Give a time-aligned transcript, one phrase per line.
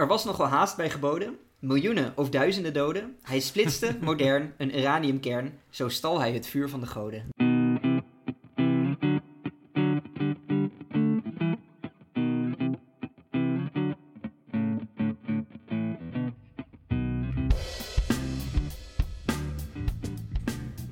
[0.00, 1.38] Er was nog wel haast bij geboden.
[1.58, 3.16] Miljoenen of duizenden doden.
[3.22, 5.58] Hij splitste, modern, een uraniumkern.
[5.70, 7.28] Zo stal hij het vuur van de goden.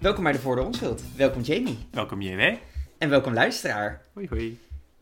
[0.01, 1.03] Welkom bij de Voor de Onschuld.
[1.17, 1.79] Welkom Jamie.
[1.91, 2.57] Welkom JW.
[2.99, 4.03] En welkom luisteraar.
[4.15, 4.61] Hoi hoi.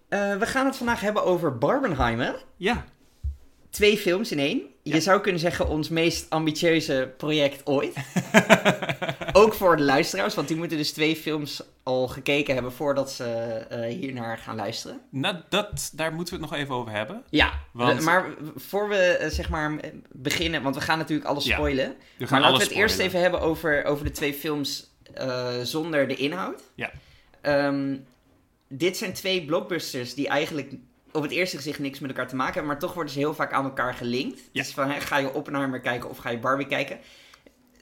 [0.09, 2.45] Uh, we gaan het vandaag hebben over Barbenheimer.
[2.57, 2.85] Ja.
[3.77, 4.63] Twee films in één.
[4.83, 5.01] Je Ja.
[5.01, 7.95] zou kunnen zeggen ons meest ambitieuze project ooit.
[9.33, 13.25] Ook voor de luisteraars, want die moeten dus twee films al gekeken hebben voordat ze
[13.25, 15.01] eh hiernaar gaan luisteren.
[15.11, 17.23] nou, dat, daar moeten we het nog even over hebben.
[17.31, 19.81] Ja, Want- maar voor we eh, zeg maar
[20.13, 21.95] beginnen, want we gaan natuurlijk alles Ja, spoilen.
[22.31, 26.15] Maar laten we het eerst even hebben over, over de twee films eh, zonder de
[26.17, 26.63] inhoud.
[26.75, 26.91] Ja.
[27.41, 27.97] Ehm,
[28.69, 30.73] dit zijn twee blockbusters die eigenlijk
[31.17, 33.35] op het eerste gezicht niks met elkaar te maken hebben, maar toch worden ze heel
[33.35, 34.39] vaak aan elkaar gelinkt.
[34.39, 34.63] Ja.
[34.63, 36.99] Dus van, hè, ga je Oppenheimer kijken of ga je Barbie kijken?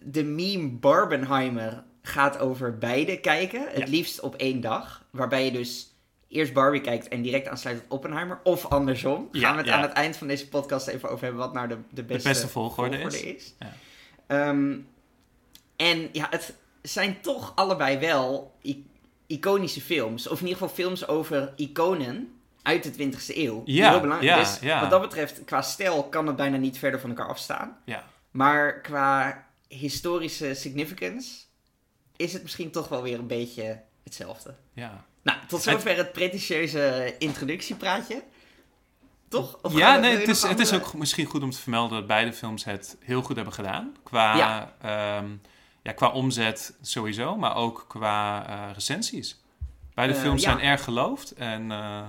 [0.02, 5.95] De meme Barbenheimer gaat over beide kijken, het liefst op één dag, waarbij je dus
[6.29, 9.29] eerst Barbie kijkt en direct aansluit op Oppenheimer, of andersom.
[9.32, 11.69] Ja, gaan we het aan het eind van deze podcast even over hebben wat nou
[11.69, 13.54] de, de beste, beste volgorde is.
[14.26, 14.76] Ehm,
[15.76, 18.54] en ja, het zijn toch allebei wel
[19.26, 20.29] iconische films.
[20.29, 22.32] Of in ieder geval films over iconen
[22.65, 23.62] uit de 20e eeuw.
[23.65, 24.80] Ja, heel belangrijk ja, Dus ja.
[24.80, 27.76] wat dat betreft, qua stijl kan het bijna niet verder van elkaar afstaan.
[27.84, 28.04] Ja.
[28.30, 31.30] Maar qua historische significance
[32.16, 34.54] is het misschien toch wel weer een beetje hetzelfde.
[34.73, 38.23] Ja, Nou, tot zover het pretentieuze introductiepraatje.
[39.29, 39.59] Toch?
[39.62, 42.32] Of ja nee, het is, het is ook misschien goed om te vermelden dat beide
[42.32, 43.96] films het heel goed hebben gedaan.
[44.02, 44.74] Qua, Ja.
[44.82, 45.24] ja.
[45.82, 49.42] ja, qua omzet sowieso, maar ook qua eh, recensies.
[49.95, 50.51] Beide Eh, films ja.
[50.51, 52.02] zijn erg geloofd en eh,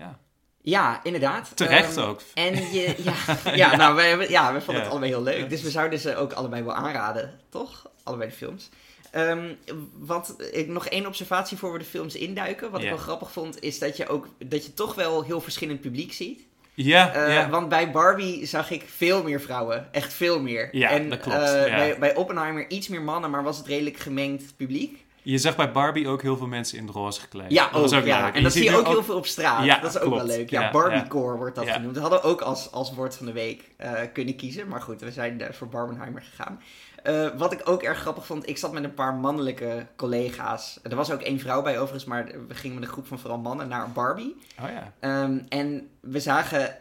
[0.00, 0.18] ja,
[0.62, 1.50] Ja, inderdaad.
[1.54, 2.20] terecht Ehm, ook.
[2.34, 2.94] En je,
[3.44, 4.80] ja, ja, nou, wij, hebben- ja, we vonden Ja.
[4.80, 5.50] het allebei heel leuk.
[5.50, 7.90] Dus we zouden ze ook allebei wel aanraden, toch?
[8.02, 8.68] Allebei de films.
[9.10, 9.52] Ehm,
[9.98, 12.70] wat, ik, nog één observatie voor we de films induiken.
[12.70, 15.80] Wat ik wel grappig vond, is dat je ook dat je toch wel heel verschillend
[15.80, 16.40] publiek ziet.
[16.74, 17.50] Ja, Eh.
[17.50, 19.88] Want bij Barbie zag ik veel meer vrouwen.
[19.92, 20.68] Echt veel meer.
[20.76, 24.56] Ja, en, dat klopt, eh, bij Oppenheimer iets meer mannen, maar was het redelijk gemengd
[24.56, 25.04] publiek.
[25.22, 27.50] Je zag bij Barbie ook heel veel mensen in het roze gekleed.
[27.50, 28.24] Ja, dat ook, ja.
[28.24, 28.34] leuk.
[28.34, 29.64] En dat zie je ook heel veel op straat.
[29.64, 30.26] Ja, dat is ook klopt.
[30.26, 30.50] wel leuk.
[30.50, 31.94] Ja, Ja, Barbiecore wordt dat genoemd.
[31.94, 34.68] We hadden ook als, als woord van de week eh, kunnen kiezen.
[34.68, 36.60] Maar goed, we zijn eh, voor Barbenheimer gegaan.
[37.02, 40.78] Eh, wat ik ook erg grappig vond, ik zat met een paar mannelijke collega's.
[40.82, 43.38] Er was ook één vrouw bij overigens, maar we gingen met een groep van vooral
[43.38, 44.36] mannen naar Barbie.
[44.60, 44.92] Oh ja.
[45.00, 46.76] Ehm, en we zagen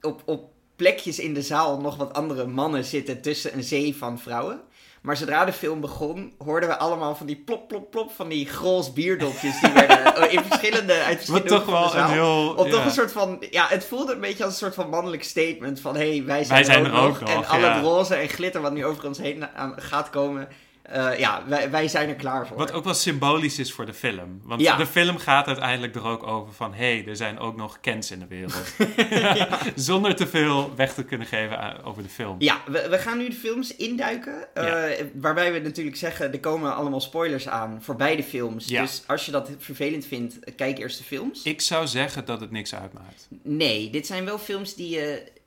[0.00, 4.18] op, op plekjes in de zaal nog wat andere mannen zitten tussen een zee van
[4.18, 4.60] vrouwen.
[5.00, 8.46] Maar zodra de film begon, hoorden we allemaal van die plop, plop, plop van die
[8.46, 9.60] grols bierdopjes.
[9.60, 12.64] Die werden eh, in verschillende, uit Wat verschillende toch hoeken van wel een heel...
[12.64, 12.70] Ja.
[12.70, 15.80] toch een soort van, ja, het voelde een beetje als een soort van mannelijk statement
[15.80, 17.30] van, hé, hey, wij zijn, Wij zijn er, er ook nog.
[17.30, 20.48] En al het roze en glitter wat nu over ons heen aan gaat komen,
[20.90, 22.56] eh, ja, wij, wij zijn er klaar voor.
[22.56, 24.40] Wat ook wel symbolisch is voor de film.
[24.44, 24.76] Want Ja.
[24.76, 26.74] de film gaat uiteindelijk er ook over van...
[26.74, 28.74] hé, hey, er zijn ook nog Kens in de wereld.
[29.74, 32.36] Zonder te veel weg te kunnen geven aan- over de film.
[32.38, 34.54] Ja, we, we gaan nu de films induiken.
[34.54, 38.66] eh, waarbij we natuurlijk zeggen, er komen allemaal spoilers aan voor beide films.
[38.66, 41.42] Dus als je dat vervelend vindt, kijk eerst de films.
[41.42, 43.28] Ik zou zeggen dat het niks uitmaakt.
[43.42, 45.38] Nee, dit zijn wel films die je...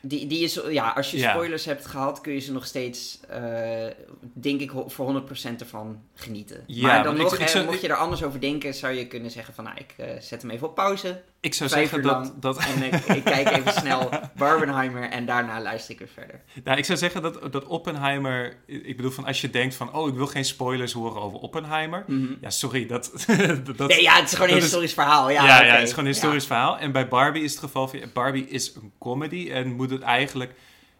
[0.00, 1.30] Die, die zo, ja, als je Ja.
[1.30, 3.86] spoilers hebt gehad, kun je ze nog steeds, eh,
[4.32, 6.64] denk ik, voor 100% ervan genieten.
[6.66, 8.92] Ja, maar dan nog, ik- ik hè, zou- mocht je er anders over denken, zou
[8.94, 11.22] je kunnen zeggen van, nou, ik eh, zet hem even op pauze.
[11.40, 12.12] Ik zou zeggen dat...
[12.12, 12.32] lang.
[12.40, 16.40] dat En ik, ik kijk even snel Barbenheimer en daarna luister ik weer verder.
[16.64, 18.56] nou, ik zou zeggen dat, dat Oppenheimer...
[18.66, 19.94] Ik bedoel, van als je denkt van...
[19.94, 22.04] oh, ik wil geen spoilers horen over Oppenheimer.
[22.06, 22.32] Mhm.
[22.40, 23.12] Ja, sorry, dat...
[23.76, 25.30] dat nee, ja, het is gewoon een is- historisch verhaal.
[25.30, 26.78] Ja, Ja, ja, het is gewoon een historisch verhaal.
[26.78, 28.00] En bij Barbie is het geval van...
[28.12, 30.52] Barbie is een comedy en moet het eigenlijk...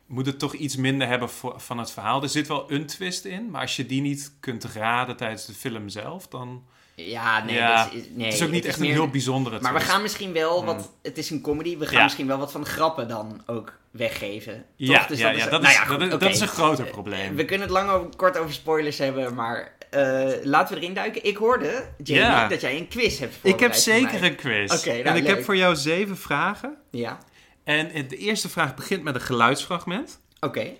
[0.07, 2.23] Moet het toch iets minder hebben voor- van het verhaal.
[2.23, 5.53] Er zit wel een twist in, maar als je die niet kunt raden tijdens de
[5.53, 6.65] film zelf, dan...
[6.95, 9.73] Ja, nee, Ja, dat is, nee, het is ook niet echt een heel bijzondere Maar
[9.73, 9.93] we twist.
[9.93, 10.67] gaan misschien wel Hmm.
[10.67, 10.91] wat...
[11.03, 12.03] Het is een comedy, we gaan Ja.
[12.03, 14.53] misschien wel wat van de grappen dan ook weggeven.
[14.55, 14.63] Toch?
[14.77, 16.19] Ja, Dus ja, dat, nou is, goed, dat, is, oké.
[16.19, 17.35] dat is een groter probleem.
[17.37, 21.25] We kunnen het lang over, kort over spoilers hebben, maar eh, laten we erin duiken.
[21.25, 22.49] Ik hoorde, Jamie, Ja.
[22.49, 24.73] dat jij een quiz hebt ik voorbereid heb voor zeker een quiz.
[24.79, 25.35] Oké, nou, en ik leuk.
[25.37, 26.77] heb voor jou zeven vragen.
[26.91, 27.19] Ja,
[27.67, 30.21] En de eerste vraag begint met een geluidsfragment.
[30.41, 30.73] oké.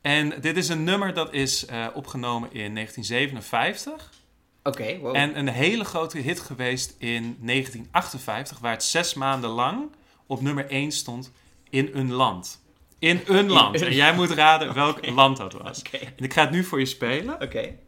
[0.00, 4.10] En dit is een nummer dat is eh, opgenomen in 1957.
[4.62, 5.16] Oké, wow.
[5.16, 9.90] En een hele grote hit geweest in 1958, waar het zes maanden lang
[10.26, 11.32] op nummer 1 stond
[11.70, 12.62] in een land.
[12.98, 13.82] In een land.
[13.82, 15.78] En jij moet raden welk land dat was.
[15.78, 15.96] Oké.
[15.96, 17.42] En ik ga het nu voor je spelen.
[17.42, 17.78] Oké.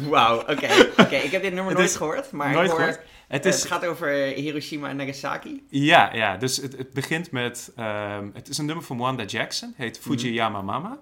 [0.08, 0.68] Wauw, oké.
[0.96, 2.80] Oké, ik heb dit nummer Het nooit gehoord, maar nooit ik hoor...
[2.80, 3.00] gehoord.
[3.28, 5.64] Het, Het is, gaat over Hiroshima en Nagasaki.
[5.68, 7.72] ja, ja, dus het, het begint met...
[7.76, 9.74] ehm, het is een nummer van Wanda Jackson.
[9.76, 10.98] Heet Fujiyama Mama.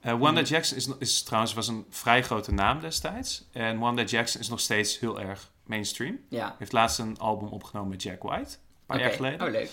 [0.00, 0.50] Eh, Wanda Mhm.
[0.50, 3.48] Jackson is, is trouwens was een vrij grote naam destijds.
[3.52, 6.18] En Wanda Jackson is nog steeds heel erg mainstream.
[6.28, 6.56] Ja.
[6.58, 8.50] Heeft laatst een album opgenomen met Jack White.
[8.50, 9.46] Een paar jaar geleden.
[9.46, 9.70] Oh, leuk.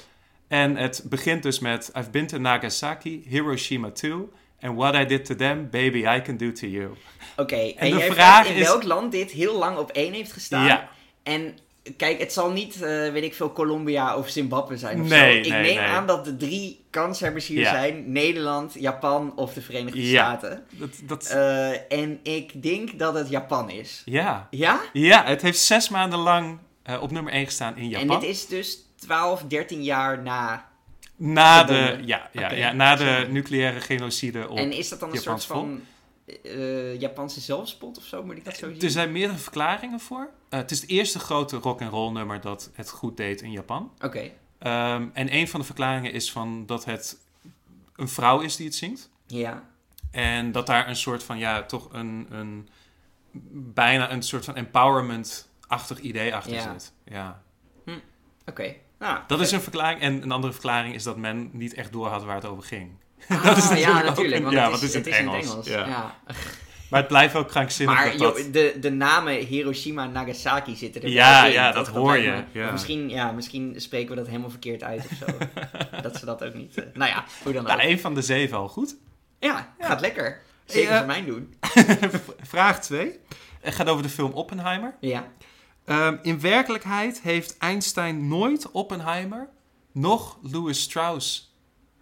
[0.47, 1.91] En het begint dus met...
[1.97, 4.29] I've been to Nagasaki, Hiroshima too.
[4.61, 6.89] And what I did to them, baby, I can do to you.
[7.37, 10.31] Oké, en, de jij vraag in is- welk land dit heel lang op één heeft
[10.31, 10.65] gestaan.
[10.65, 10.89] Ja.
[11.23, 11.57] En
[11.97, 15.39] kijk, het zal niet, eh, weet ik veel, Colombia of Zimbabwe zijn of Nee, zo.
[15.39, 15.85] Ik nee, neem nee.
[15.87, 17.71] aan dat de drie kanshebbers hier Ja.
[17.71, 18.11] zijn.
[18.11, 20.23] Nederland, Japan of de Verenigde Ja.
[20.25, 20.63] Staten.
[20.69, 24.01] Dat, dat, Eh, en ik denk dat het Japan is.
[24.05, 24.47] ja.
[24.51, 24.81] Ja?
[24.93, 28.09] ja, het heeft zes maanden lang eh, op nummer 1 gestaan in Japan.
[28.15, 30.67] En dit is dus 12, 13 jaar na.
[31.21, 34.57] Na de, ja, ja, ja, na de nucleaire genocide op...
[34.57, 35.81] en is dat dan een Japans soort van
[36.43, 38.23] eh, Japanse zelfspot of zo?
[38.23, 38.81] Moet ik dat zo zien?
[38.81, 40.29] Er zijn meerdere verklaringen voor.
[40.49, 43.51] Eh, het is het eerste grote rock and roll nummer dat het goed deed in
[43.51, 43.91] Japan.
[44.01, 47.17] Oké, Ehm, en een van de verklaringen is van dat het
[47.95, 49.09] een vrouw is die het zingt.
[49.27, 49.67] ja.
[50.11, 52.69] En dat daar een soort van, ja, toch een, een
[53.73, 56.61] bijna een soort van empowerment-achtig idee achter Ja.
[56.79, 56.93] zit.
[57.05, 57.41] Ja.
[58.45, 58.75] Oké.
[58.99, 60.01] Nou, Dat is een verklaring.
[60.01, 62.89] En een andere verklaring is dat men niet echt door had waar het over ging.
[63.29, 64.35] Ah, dat is natuurlijk ja, natuurlijk.
[64.35, 65.67] een- Want ja, het wat is, is het het is in het Engels?
[65.67, 65.87] Ja.
[65.87, 66.15] Ja.
[66.89, 71.01] Maar het blijft ook krankzinnig Maar dat joh, de, de namen Hiroshima en Nagasaki zitten
[71.01, 72.71] er Ja, in, ja, dat hoor je, ja.
[72.71, 75.37] Misschien, ja, misschien spreken we dat helemaal verkeerd uit of zo.
[76.01, 76.75] dat ze dat ook niet...
[76.77, 77.77] eh, nou ja, hoe dan ook.
[77.77, 78.95] Nou, van de zeven al goed.
[79.39, 80.41] Ja, gaat lekker.
[80.65, 81.53] Zeker Eh, voor mij doen.
[82.41, 83.19] Vraag 2.
[83.61, 84.95] Het gaat over de film Oppenheimer.
[84.99, 85.27] Ja.
[85.89, 89.49] Ehm, in werkelijkheid heeft Einstein nooit Oppenheimer
[89.91, 91.53] nog Louis Strauss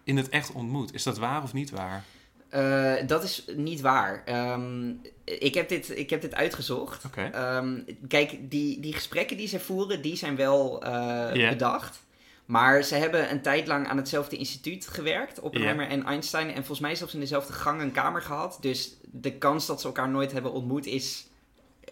[0.04, 0.94] in het echt ontmoet.
[0.94, 2.04] Is dat waar of niet waar?
[2.48, 4.22] Eh, dat is niet waar.
[4.24, 4.90] Ehm,
[5.24, 7.04] ik, heb dit, ik heb dit uitgezocht.
[7.16, 12.06] Ehm, kijk, die, die gesprekken die ze voeren, die zijn wel eh, bedacht.
[12.44, 16.48] Maar ze hebben een tijd lang aan hetzelfde instituut gewerkt, Oppenheimer en Einstein.
[16.48, 18.58] En volgens mij zelfs in dezelfde gang en kamer gehad.
[18.60, 21.26] Dus de kans dat ze elkaar nooit hebben ontmoet is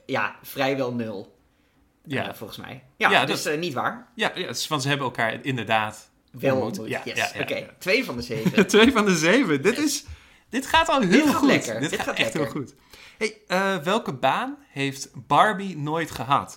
[0.06, 1.35] ja, vrijwel nul.
[2.06, 2.82] Ja, eh, volgens mij.
[2.96, 4.06] Ja, Ja, dus eh, niet waar.
[4.14, 6.78] ja, ja van ze hebben elkaar inderdaad Wel ontmoet.
[6.78, 6.88] ontmoet.
[6.88, 7.32] Ja, yes.
[7.40, 8.66] Oké, twee van de zeven.
[8.76, 9.62] Twee van de zeven.
[9.62, 10.04] Dit, is,
[10.48, 11.48] dit gaat al heel Dit goed.
[11.48, 11.80] lekker.
[11.80, 12.74] Dit, Dit gaat, gaat echt heel goed.
[13.18, 16.56] Hey, eh, welke baan heeft Barbie nooit gehad?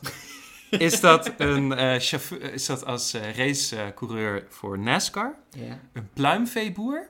[0.70, 5.36] is dat, een, chauffeur, is dat als racecoureur voor NASCAR?
[5.50, 5.80] ja.
[5.94, 7.10] Een pluimveeboer?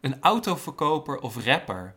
[0.00, 1.94] Een autoverkoper of rapper?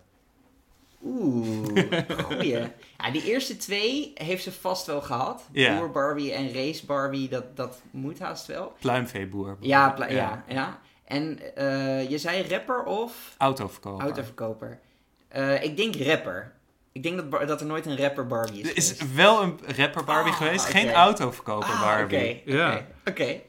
[1.05, 1.67] Oeh,
[2.23, 2.59] goeie.
[2.97, 5.43] Ja, die eerste twee heeft ze vast wel gehad.
[5.51, 5.77] Ja.
[5.77, 8.73] Boer Barbie en Race Barbie, dat, dat moet haast wel.
[8.79, 9.57] Pluimveeboer.
[9.59, 10.43] Ja, ja.
[10.47, 14.03] ja, En eh, je zei rapper of Autoverkoper.
[14.05, 14.79] autoverkoper?
[15.27, 16.53] Eh, ik denk rapper.
[16.91, 19.15] Ik denk dat, dat er nooit een rapper Barbie is Er is geweest.
[19.15, 22.41] wel een rapper Barbie Ah, geweest, geen autoverkoper Ah, Barbie.
[22.41, 22.85] Oké, Ja.
[23.05, 23.39] oké.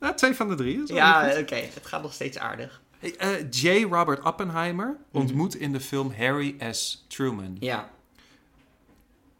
[0.00, 0.82] Nou, twee van de drie.
[0.82, 1.54] Is wel Ja, oké.
[1.54, 2.79] Het gaat nog steeds aardig.
[3.00, 3.84] Hey, eh, J.
[3.84, 7.04] Robert Oppenheimer ontmoet in de film Harry S.
[7.08, 7.56] Truman.
[7.60, 7.90] Ja.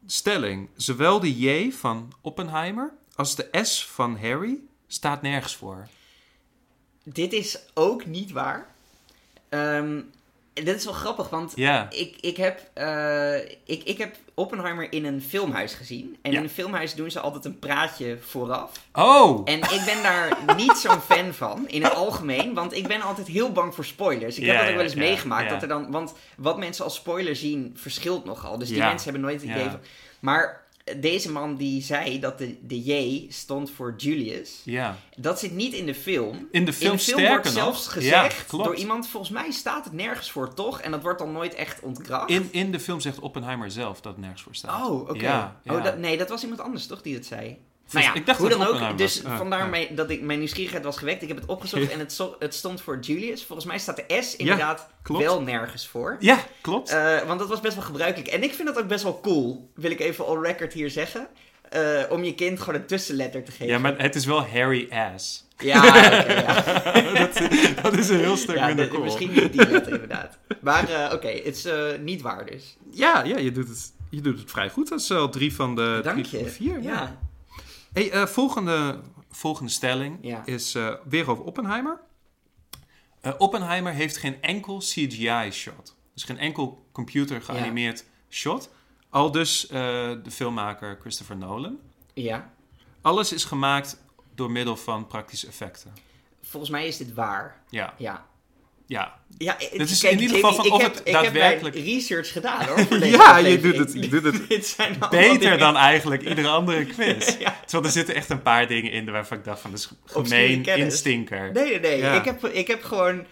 [0.07, 5.89] Stelling: zowel de J van Oppenheimer als de S van Harry staat nergens voor.
[7.03, 8.75] Dit is ook niet waar.
[9.49, 10.01] Ehm,
[10.53, 11.53] dit is wel grappig, want
[11.91, 16.17] ik, ik, heb, eh, ik, ik heb Oppenheimer in een filmhuis gezien.
[16.23, 16.39] En Ja.
[16.39, 18.71] in een filmhuis doen ze altijd een praatje vooraf.
[18.93, 19.41] Oh!
[19.45, 22.55] En ik ben daar niet zo'n fan van, in het algemeen.
[22.55, 24.39] Want ik ben altijd heel bang voor spoilers.
[24.39, 25.51] Ik heb dat ook wel eens meegemaakt.
[25.51, 28.59] Dat er dan, want wat mensen als spoiler zien, verschilt nogal.
[28.59, 29.81] Dus die mensen hebben nooit het idee van...
[30.21, 30.65] Maar
[30.97, 34.61] deze man die zei dat de, de J stond voor Julius...
[34.65, 34.97] Ja.
[35.17, 36.37] Dat zit niet in de film.
[36.37, 37.53] In de film, in de film sterker wordt nog.
[37.53, 40.81] zelfs gezegd door iemand, volgens mij staat het nergens voor toch?
[40.81, 42.31] En dat wordt dan nooit echt ontkracht.
[42.31, 44.89] In, in de film zegt Oppenheimer zelf dat het nergens voor staat.
[44.89, 45.23] Oh, oké.
[45.23, 45.77] Ja, ja.
[45.77, 47.59] Oh, dat, nee, dat was iemand anders toch die het zei?
[47.91, 48.99] Volgens- nou ja, ik dacht hoe dan ook.
[48.99, 49.25] Dus.
[49.25, 51.23] Ah, vandaar dat ik, mijn nieuwsgierigheid was gewekt.
[51.23, 53.45] Ik heb het opgezocht en het, het stond voor Julius.
[53.45, 56.17] Volgens mij staat de S inderdaad wel nergens voor.
[56.21, 56.91] Ja, klopt.
[56.91, 58.31] Eh, want dat was best wel gebruikelijk.
[58.31, 61.27] En ik vind dat ook best wel cool, wil ik even on record hier zeggen.
[61.69, 63.67] eh, om je kind gewoon een tussenletter te geven.
[63.67, 65.49] ja, maar het is wel Harry Ass.
[65.63, 65.83] Ja,
[67.13, 67.41] dat,
[67.83, 69.05] dat is een heel stuk Ja, minder de- cool.
[69.05, 70.39] Misschien niet die letter inderdaad.
[70.61, 71.67] Maar eh, oké, het is
[72.01, 72.77] niet waar dus.
[72.91, 74.89] Ja, ja je, doet het, je doet het vrij goed.
[74.89, 76.51] Dat is al drie van de, Dank drie je.
[76.51, 76.83] vier.
[76.83, 77.19] Ja.
[77.93, 80.43] Hey, eh, volgende, volgende stelling Ja.
[80.47, 82.01] is eh, weer over Oppenheimer.
[83.21, 85.97] Eh, Oppenheimer heeft geen enkel CGI-shot.
[86.15, 88.71] Dus geen enkel computer geanimeerd shot.
[89.11, 91.79] Al dus de filmmaker Christopher Nolan.
[92.15, 92.53] ja.
[93.03, 94.03] Alles is gemaakt
[94.35, 95.93] door middel van praktische effecten.
[96.43, 97.63] Volgens mij is dit waar.
[97.69, 97.95] Ja.
[97.99, 98.27] Ja.
[98.91, 99.19] Ja.
[99.39, 101.87] Ja, is kijk, in ieder geval van ik of heb, het ik heb daadwerkelijk- mijn
[101.87, 102.79] research gedaan hoor.
[102.87, 106.23] voor deze Ja, je doet het, je doet het Dit zijn beter dingen- dan eigenlijk
[106.23, 107.37] iedere andere quiz.
[107.39, 107.57] Ja.
[107.61, 110.65] Terwijl er zitten echt een paar dingen in waarvan ik dacht van, dat is gemeen,
[110.65, 111.53] instinker.
[111.53, 111.99] Nee, nee, nee.
[111.99, 112.13] Ja.
[112.19, 113.25] Ik, heb, ik heb gewoon...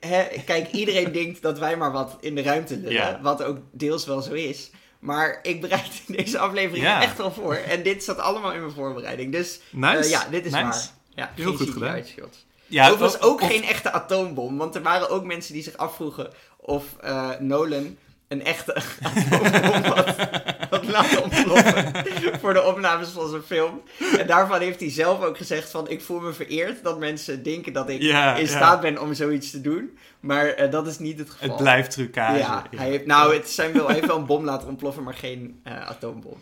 [0.00, 2.92] Hè, kijk, iedereen denkt dat wij maar wat in de ruimte lullen.
[2.92, 3.18] Ja.
[3.22, 4.70] Wat ook deels wel zo is.
[4.98, 7.54] Maar ik bereid deze aflevering echt wel voor.
[7.54, 9.32] En dit zat allemaal in mijn voorbereiding.
[9.32, 9.96] Dus Nice.
[9.98, 10.64] eh, ja, dit is Nice.
[10.64, 10.82] waar.
[11.14, 12.04] Ja, Heel goed gedaan.
[12.04, 12.46] shots.
[12.72, 14.56] Ja, Overigens of- ook of- geen echte atoombom.
[14.58, 17.96] Want er waren ook mensen die zich afvroegen of eh, Nolan
[18.28, 20.14] een echte atoombom had,
[20.70, 21.92] had laten ontploffen
[22.40, 23.82] voor de opnames van zijn film.
[24.18, 27.72] En daarvan heeft hij zelf ook gezegd van ik voel me vereerd dat mensen denken
[27.72, 28.48] dat ik Ja, in ja.
[28.48, 29.98] staat ben om zoiets te doen.
[30.20, 31.48] Maar eh, dat is niet het geval.
[31.48, 32.38] Het blijft trucage.
[32.38, 35.14] Ja, hij heeft, nou, het zijn wel, hij heeft wel een bom laten ontploffen, maar
[35.14, 36.36] geen eh, atoombom.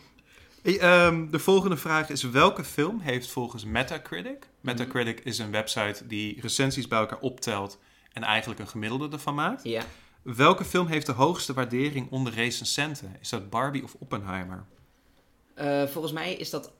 [0.62, 4.48] Hey, ehm, de volgende vraag is: welke film heeft volgens Metacritic?
[4.60, 7.78] Metacritic is een website die recensies bij elkaar optelt
[8.12, 9.64] en eigenlijk een gemiddelde ervan maakt.
[9.64, 9.82] Ja.
[10.22, 13.16] Welke film heeft de hoogste waardering onder recensenten?
[13.20, 14.64] Is dat Barbie of Oppenheimer?
[15.54, 16.72] Eh, volgens mij is dat.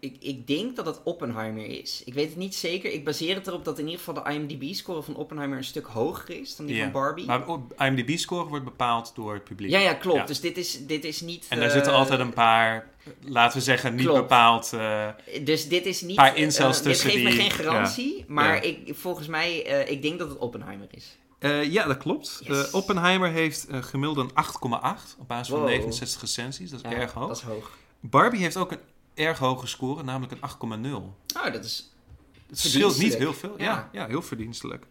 [0.00, 2.02] Ik, ik denk dat het Oppenheimer is.
[2.04, 2.92] Ik weet het niet zeker.
[2.92, 6.40] Ik baseer het erop dat in ieder geval de IMDb-score van Oppenheimer een stuk hoger
[6.40, 7.24] is dan die van Barbie.
[7.26, 7.44] Maar
[7.78, 9.70] IMDb-score wordt bepaald door het publiek.
[9.70, 10.18] ja, ja, klopt.
[10.18, 10.24] Ja.
[10.26, 11.46] Dus dit is, dit is niet.
[11.48, 12.88] En daar eh, zitten altijd een paar,
[13.24, 14.20] laten we zeggen, niet klopt.
[14.20, 14.72] bepaald.
[14.72, 15.08] eh,
[15.44, 16.16] Dus dit is niet.
[16.16, 18.24] paar eh, incels dit tussen geeft me geen garantie.
[18.28, 18.60] Maar Ja.
[18.62, 21.16] Ik, volgens mij, eh, ik denk dat het Oppenheimer is.
[21.38, 22.40] eh, ja, dat klopt.
[22.44, 22.66] Yes.
[22.68, 25.68] Eh, Oppenheimer heeft eh, gemiddeld een 8,8 op basis van Wow.
[25.68, 26.70] 69 recensies.
[26.70, 27.28] Dat is Ja, erg hoog.
[27.28, 27.70] Dat is hoog.
[28.00, 28.78] Barbie heeft ook een
[29.16, 30.40] erg hoge score, namelijk een
[30.88, 30.92] 8,0.
[31.36, 31.94] Oh, dat is.
[32.48, 33.54] Het verschilt niet heel veel.
[33.58, 33.88] Ja, Ja.
[33.92, 34.86] ja heel verdienstelijk.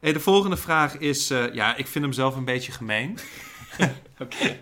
[0.00, 3.18] Hey, de volgende vraag is, eh, ja, ik vind hem zelf een beetje gemeen.
[4.18, 4.60] Oké.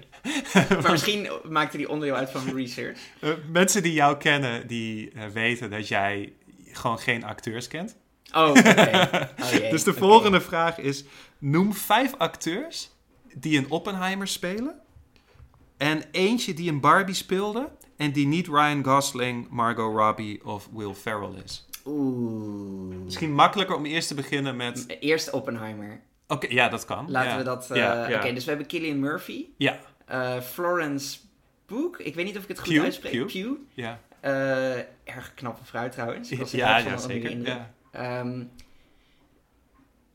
[0.52, 2.98] maar misschien maakte die onderdeel uit van mijn research.
[3.20, 6.32] Eh, mensen die jou kennen, die eh, weten dat jij
[6.72, 7.96] gewoon geen acteurs kent.
[8.34, 9.28] Oh, oké.
[9.42, 9.70] Oh.
[9.70, 11.04] Dus de volgende vraag is,
[11.38, 12.90] noem vijf acteurs
[13.34, 14.80] die een Oppenheimer spelen.
[15.76, 20.94] En eentje die een Barbie speelde en die niet Ryan Gosling, Margot Robbie of Will
[20.94, 21.68] Ferrell is.
[21.86, 22.96] Oeh.
[23.04, 24.84] Misschien makkelijker om eerst te beginnen met...
[25.00, 26.00] Eerst Oppenheimer.
[26.26, 27.10] Oké, ja, dat kan.
[27.10, 27.36] Laten ja.
[27.38, 27.70] we dat...
[27.70, 28.16] eh, Ja.
[28.16, 29.46] Oké, dus we hebben Killian Murphy.
[29.56, 31.18] Ja, eh, Florence
[31.66, 32.06] Pugh.
[32.06, 33.12] Ik weet niet of ik het goed uitspreek.
[33.12, 33.32] Pugh.
[33.32, 33.58] Pugh.
[33.74, 34.00] ja.
[34.20, 36.30] Eh, erg knappe vrouw trouwens.
[36.30, 37.30] Ik was Ja, ja, zeker.
[37.30, 37.58] indruk.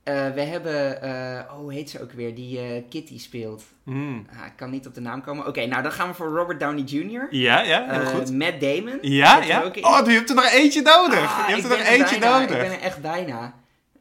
[0.04, 0.28] Ja.
[0.28, 1.02] Eh, we hebben...
[1.02, 2.36] eh, oh, hoe heet ze ook weer?
[2.36, 3.64] Die eh, Kitty speelt.
[3.84, 4.26] Mm.
[4.40, 5.48] Ah, ik kan niet op de naam komen.
[5.48, 7.28] Oké, nou dan gaan we voor Robert Downey Jr.
[7.30, 8.32] Ja, ja, heel goed.
[8.32, 8.98] Matt Damon.
[9.02, 9.64] Ja, ja.
[9.82, 11.40] Oh, je hebt er nog eentje nodig.
[11.40, 12.56] Ah, je ik hebt er nog eentje bijna, nodig.
[12.56, 13.54] Ik ben er echt bijna.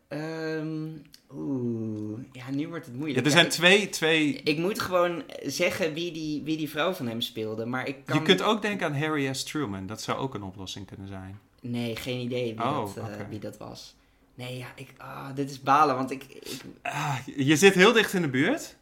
[0.09, 0.87] Ehm,
[1.35, 3.26] Oeh, ja, nu wordt het Ja, moeilijk.
[3.26, 4.40] er zijn Ja, twee, twee...
[4.44, 8.16] ik, moet gewoon zeggen wie die, wie die vrouw van hem speelde, maar ik kan...
[8.18, 9.44] Je kunt ook denken aan Harry S.
[9.44, 9.87] Truman.
[9.87, 11.38] Dat zou ook een oplossing kunnen zijn.
[11.61, 13.94] Nee, geen idee wie, Oh, dat, wie dat was.
[14.35, 16.61] Nee, ja, ik, ah, dit is balen, want ik, ik...
[16.83, 18.77] Ah, je zit heel dicht in de buurt.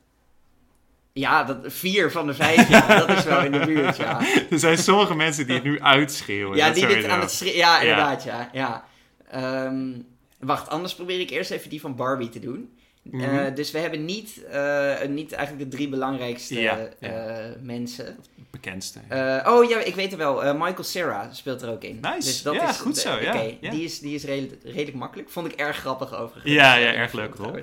[1.12, 4.20] Ja, dat, vier van de vijf, ja, dat is wel in de buurt, ja.
[4.50, 6.56] Er zijn sommige mensen die het nu uitschreeuwen.
[6.56, 7.58] Ja, die dit aan het schreeuwen...
[7.58, 8.50] Ja, inderdaad, ja.
[8.52, 8.84] ja.
[9.30, 9.92] Ehm,
[10.38, 12.78] wacht, anders probeer ik eerst even die van Barbie te doen.
[13.02, 13.22] Mhm.
[13.24, 17.08] Eh, dus we hebben niet, eh, niet eigenlijk de drie belangrijkste Ja, ja.
[17.08, 18.16] eh, mensen.
[18.50, 18.98] Bekendste.
[19.46, 20.54] Oh ja, ik weet het wel.
[20.54, 21.98] Michael Cera speelt er ook in.
[22.00, 22.16] Nice.
[22.16, 25.30] Dus dat Ja, is, goed zo, Oké, die is, die is redelijk, redelijk makkelijk.
[25.30, 26.52] Vond ik erg grappig overigens.
[26.52, 27.54] Ja, ja, erg leuk, rol.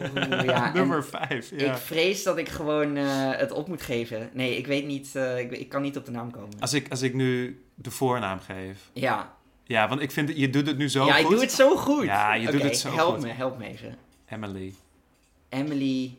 [0.00, 1.72] Oeh, ja, Nummer vijf, ja.
[1.72, 4.30] Ik vrees dat ik gewoon het op moet geven.
[4.32, 5.14] Nee, ik weet niet.
[5.38, 6.60] ik, ik kan niet op de naam komen.
[6.60, 8.90] Als ik, als ik nu de voornaam geef.
[8.92, 11.22] Ja, Ja, want ik vind, je doet het nu zo ja goed.
[11.22, 12.04] ik doe het zo goed.
[12.04, 13.22] Ja, je doet het zo help goed.
[13.22, 13.96] me, help me even.
[14.28, 14.74] Emily.
[15.48, 16.16] Emily.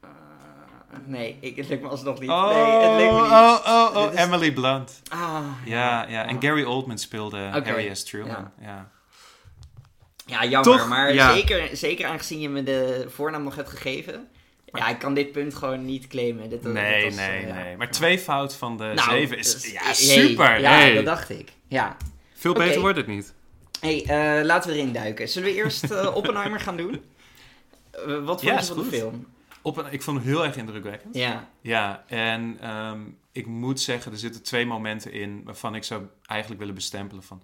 [0.00, 0.08] Eh,
[1.04, 2.30] nee, ik, het lukt me alsnog niet.
[2.30, 3.30] Oh, nee, het lukt me niet.
[3.30, 5.02] oh, oh, oh, is- Emily Blunt.
[5.08, 6.26] Ah, Ja, ja.
[6.26, 6.42] En Ah.
[6.42, 8.04] Gary Oldman speelde Oké, Harry S.
[8.04, 8.50] Truman.
[8.60, 8.66] ja.
[8.66, 8.88] Ja.
[10.26, 10.62] Ja, jammer.
[10.78, 10.88] Toch?
[10.88, 11.32] Maar Ja.
[11.34, 14.28] zeker, zeker aangezien je me de voornaam nog hebt gegeven.
[14.72, 16.50] Ja, ik kan dit punt gewoon niet claimen.
[16.50, 17.54] Dit, Nee, was, nee, eh, ja.
[17.54, 17.76] nee.
[17.76, 19.52] Maar twee fout van de Nou, zeven is...
[19.52, 20.60] dus- ja, hey, super.
[20.60, 20.94] Ja, hey.
[20.94, 21.52] dat dacht ik.
[21.66, 21.96] Ja.
[22.34, 23.34] Veel beter wordt het niet.
[23.80, 25.28] hey, eh, laten we erin duiken.
[25.28, 27.00] Zullen we eerst eh, Oppenheimer gaan doen?
[28.06, 29.26] Wat vond Ja, je van de film?
[29.62, 31.14] Op een, ik vond hem heel erg indrukwekkend.
[31.16, 33.00] Ja, Ja, en ehm,
[33.32, 37.42] ik moet zeggen, er zitten twee momenten in waarvan ik zou eigenlijk willen bestempelen van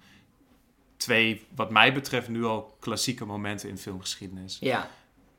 [0.96, 4.56] twee, wat mij betreft, nu al klassieke momenten in filmgeschiedenis.
[4.60, 4.90] ja.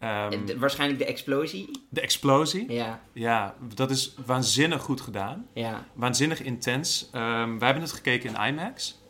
[0.06, 1.70] Ehm, de- waarschijnlijk de explosie.
[1.90, 5.46] de explosie, Ja, ja, dat is waanzinnig goed gedaan.
[5.54, 5.86] ja.
[5.94, 7.10] Waanzinnig intens.
[7.12, 9.04] Ehm wij hebben het gekeken in IMAX.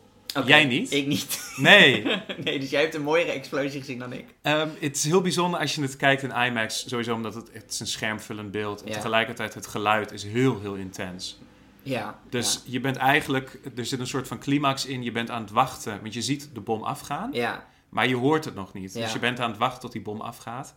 [0.46, 0.92] Jij niet?
[0.92, 1.52] Ik niet.
[1.56, 2.04] Nee,
[2.44, 4.24] nee, dus jij hebt een mooiere explosie gezien dan ik.
[4.42, 6.88] Ehm, het is heel bijzonder als je het kijkt in IMAX.
[6.88, 8.82] Sowieso omdat het, het is een schermvullend beeld.
[8.82, 8.94] En Ja.
[8.94, 11.38] tegelijkertijd het geluid is heel, heel intens.
[11.82, 12.18] Ja.
[12.30, 13.58] Dus je bent eigenlijk...
[13.76, 15.02] Er zit een soort van climax in.
[15.02, 15.98] Je bent aan het wachten.
[16.02, 17.28] Want je ziet de bom afgaan.
[17.32, 17.66] Ja.
[17.96, 18.94] Maar je hoort het nog niet.
[18.94, 19.00] Ja.
[19.00, 20.74] Dus je bent aan het wachten tot die bom afgaat.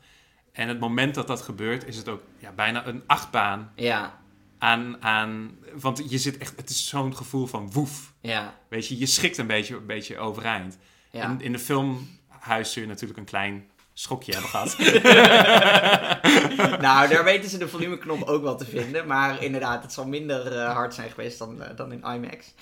[0.51, 4.19] En het moment dat dat gebeurt, is het ook ja, bijna een achtbaan Ja,
[4.57, 5.57] aan, aan...
[5.73, 6.53] Want je zit echt...
[6.55, 8.13] Het is zo'n gevoel van woef.
[8.21, 10.77] ja, Weet je, je schikt een beetje, een beetje overeind.
[11.11, 11.23] ja.
[11.23, 14.77] En in de filmhuis zul je natuurlijk een klein schokje hebben gehad.
[16.87, 19.07] nou, daar weten ze de volumeknop ook wel te vinden.
[19.07, 22.53] Maar inderdaad, het zal minder eh, hard zijn geweest dan, eh, dan in IMAX.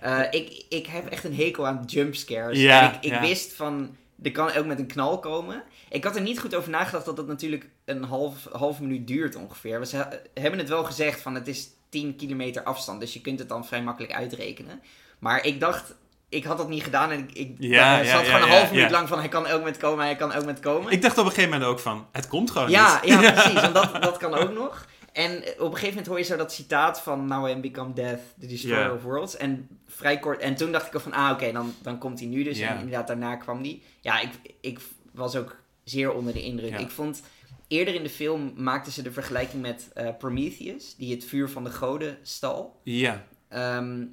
[0.00, 2.58] Eh, ik, ik heb echt een hekel aan jumpscares.
[2.58, 3.20] Ja, En ik ik ja.
[3.20, 5.62] wist van, er kan ook met een knal komen.
[5.88, 9.34] Ik had er niet goed over nagedacht dat het natuurlijk een half, half minuut duurt
[9.36, 9.84] ongeveer.
[9.84, 13.00] Ze he- hebben het wel gezegd van het is 10 kilometer afstand.
[13.00, 14.82] Dus je kunt het dan vrij makkelijk uitrekenen.
[15.18, 15.94] Maar ik dacht,
[16.28, 17.10] ik had dat niet gedaan.
[17.10, 19.46] En ik, ik Ja, ja, zat ja, gewoon een half minuut lang van hij kan
[19.46, 20.92] ook met komen, hij kan ook met komen.
[20.92, 23.12] Ik dacht op een gegeven moment ook van, het komt gewoon Ja, niet.
[23.20, 23.60] ja, precies.
[23.60, 24.86] Want dat, dat kan ook nog.
[25.16, 27.92] En op een gegeven moment hoor je zo dat citaat van Now I am become
[27.92, 29.36] death, the destroyer of worlds.
[29.36, 30.40] En vrij kort.
[30.40, 32.58] En toen dacht ik al van, ah oké, dan, dan komt hij nu dus.
[32.58, 33.82] En inderdaad, daarna kwam die.
[34.00, 34.30] Ja, ik,
[34.60, 34.78] ik
[35.12, 36.70] was ook zeer onder de indruk.
[36.70, 36.78] Ja.
[36.78, 37.22] Ik vond,
[37.68, 41.64] eerder in de film maakten ze de vergelijking met eh, Prometheus, die het vuur van
[41.64, 42.80] de goden stal.
[42.82, 44.04] Ja, Ehm,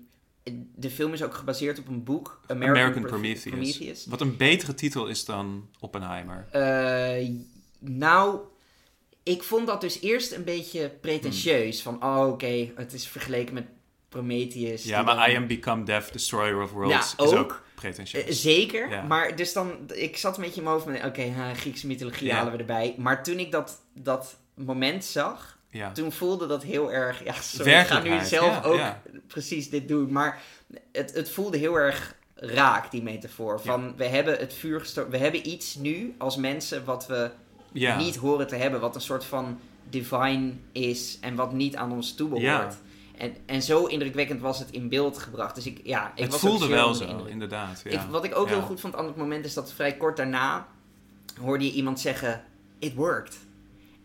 [0.75, 3.43] de film is ook gebaseerd op een boek, American, American Pro- Prometheus.
[3.55, 4.05] Prometheus.
[4.05, 6.47] Wat een betere titel is dan Oppenheimer.
[6.51, 7.29] Eh,
[7.79, 8.39] nou,
[9.23, 11.81] ik vond dat dus eerst een beetje pretentieus.
[11.81, 13.65] Van, oh oké, het is vergeleken met
[14.09, 14.83] Prometheus.
[14.83, 17.39] Ja, maar dan- I Am Become Death, Destroyer of Worlds Ja, is ook.
[17.39, 18.41] ook Eh, pretentieus.
[18.41, 19.01] zeker, Ja.
[19.01, 22.27] maar dus dan, ik zat een beetje in mijn hoofd met, oké, ha, Griekse mythologie
[22.27, 22.35] Ja.
[22.35, 22.95] halen we erbij.
[22.97, 25.57] Maar toen ik dat, dat moment zag,
[25.93, 28.81] toen voelde dat heel erg, ja, sorry, ik ga nu zelf ook
[29.27, 30.11] precies dit doen.
[30.11, 30.41] Maar
[30.91, 33.61] het, het voelde heel erg raak, die metafoor.
[33.61, 37.31] Van, we hebben het vuur gestoken, we hebben iets nu als mensen wat we
[37.73, 37.97] ja.
[37.97, 38.79] niet horen te hebben.
[38.79, 42.45] Wat een soort van divine is en wat niet aan ons toebehoort.
[42.45, 42.71] Ja.
[43.17, 45.55] En, en zo indrukwekkend was het in beeld gebracht.
[45.55, 47.29] Dus ik, ja, ik het was voelde wel zo, indruk.
[47.29, 47.81] inderdaad.
[47.83, 47.91] Ja.
[47.91, 50.67] Ik, wat ik ook heel goed vond aan het moment is dat vrij kort daarna
[51.41, 52.43] hoorde je iemand zeggen:
[52.79, 53.37] It worked.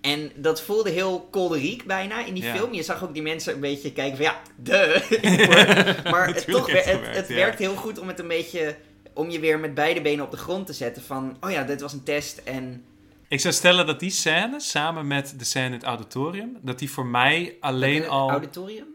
[0.01, 2.54] En dat voelde heel kolderiek bijna in die Ja.
[2.54, 2.75] film.
[2.75, 6.00] Je zag ook die mensen een beetje kijken van ja, de.
[6.11, 7.35] maar het, toch, het, het het, gewerkt, ja.
[7.35, 8.76] werkt heel goed om het een beetje
[9.13, 11.02] om je weer met beide benen op de grond te zetten.
[11.02, 12.85] Van, oh ja, dit was een test en...
[13.28, 16.91] Ik zou stellen dat die scène, samen met de scène in het auditorium, dat die
[16.91, 18.30] voor mij alleen Een al...
[18.30, 18.86] Auditorium?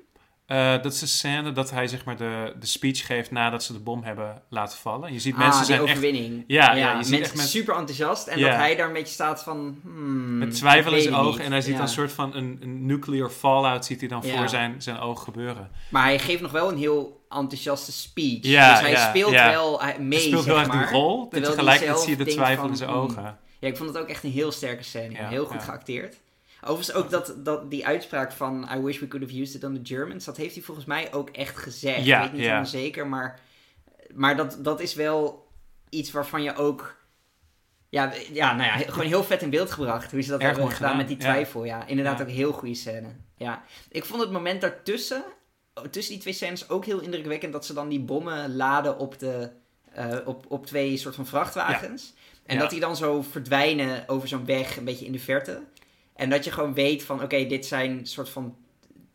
[0.46, 3.74] eh, dat is een scène dat hij zeg maar de, de speech geeft nadat ze
[3.74, 5.08] de bom hebben laten vallen.
[5.08, 6.44] En je ziet mensen ah, die zijn echt overwinning.
[6.48, 8.28] Ja, ja, je ziet mensen echt met- super enthousiast.
[8.28, 8.50] En Ja.
[8.50, 9.80] dat hij daar een beetje staat van...
[9.84, 11.36] Hmm, met twijfel in zijn het ogen.
[11.38, 11.46] niet.
[11.46, 14.50] En hij ziet dan een soort van een, een nuclear fallout ziet hij dan voor
[14.50, 15.70] zijn, zijn oog gebeuren.
[15.90, 18.40] Maar hij geeft nog wel een heel enthousiaste speech.
[18.42, 20.88] Ja, dus hij speelt wel hij- mee, Hij speelt erg maar.
[20.88, 21.28] die rol.
[21.32, 23.02] En tegelijkertijd zie je de twijfel van, in zijn hmm.
[23.64, 25.14] Ja, ik vond het ook echt een heel sterke scène.
[25.14, 25.62] Ja, heel goed ja.
[25.62, 26.16] geacteerd.
[26.62, 29.74] Overigens ook dat, dat die uitspraak van I wish we could have used it on
[29.74, 30.26] the Germans.
[30.26, 32.06] Dat heeft hij volgens mij ook echt gezegd.
[32.06, 33.40] Ja, ik weet niet helemaal zeker, maar,
[34.14, 35.48] maar dat, dat is wel
[35.90, 37.02] iets waarvan je ook...
[37.90, 40.12] Ja, ja, nou ja, gewoon heel vet in beeld gebracht.
[40.12, 41.64] Hoe ze dat Erg hebben gedaan, gedaan, met die twijfel.
[41.64, 43.08] Ja, inderdaad ook heel goede scène.
[43.38, 43.64] Ja.
[43.90, 45.24] Ik vond het moment daartussen,
[45.90, 49.52] tussen die twee scènes, ook heel indrukwekkend dat ze dan die bommen laden op, de,
[49.92, 52.14] eh, op, op twee soort van vrachtwagens.
[52.46, 52.62] En Ja.
[52.62, 55.62] dat die dan zo verdwijnen over zo'n weg, een beetje in de verte.
[56.16, 58.56] En dat je gewoon weet van, oké, dit zijn soort van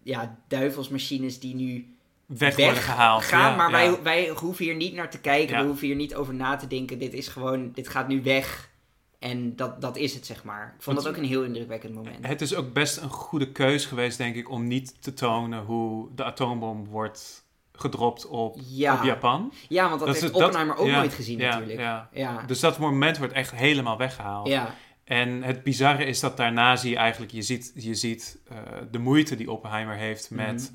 [0.03, 3.23] ja, duivelsmachines die nu Weg, worden gehaald.
[3.23, 3.51] gaan.
[3.51, 3.71] ja, maar.
[3.71, 5.59] Wij, wij hoeven hier niet naar te kijken.
[5.61, 6.99] We hoeven hier niet over na te denken.
[6.99, 8.71] Dit is gewoon, dit gaat nu weg.
[9.19, 10.67] En dat, dat is het, zeg maar.
[10.77, 12.27] Ik vond Want- dat ook een heel indrukwekkend moment.
[12.27, 16.09] Het is ook best een goede keus geweest, denk ik, om niet te tonen hoe
[16.14, 17.45] de atoombom wordt
[17.81, 18.95] gedropt op, Ja.
[18.95, 19.53] op Japan.
[19.69, 21.81] Ja, want dat, heeft dat- Oppenheimer ook ja, nooit gezien ja, natuurlijk.
[22.12, 22.43] Ja.
[22.47, 24.49] Dus dat moment wordt echt helemaal weggehaald.
[24.49, 24.75] Ja.
[25.05, 28.57] En het bizarre is dat daarna zie je eigenlijk, je ziet, je ziet eh,
[28.91, 30.73] de moeite die Oppenheimer heeft met,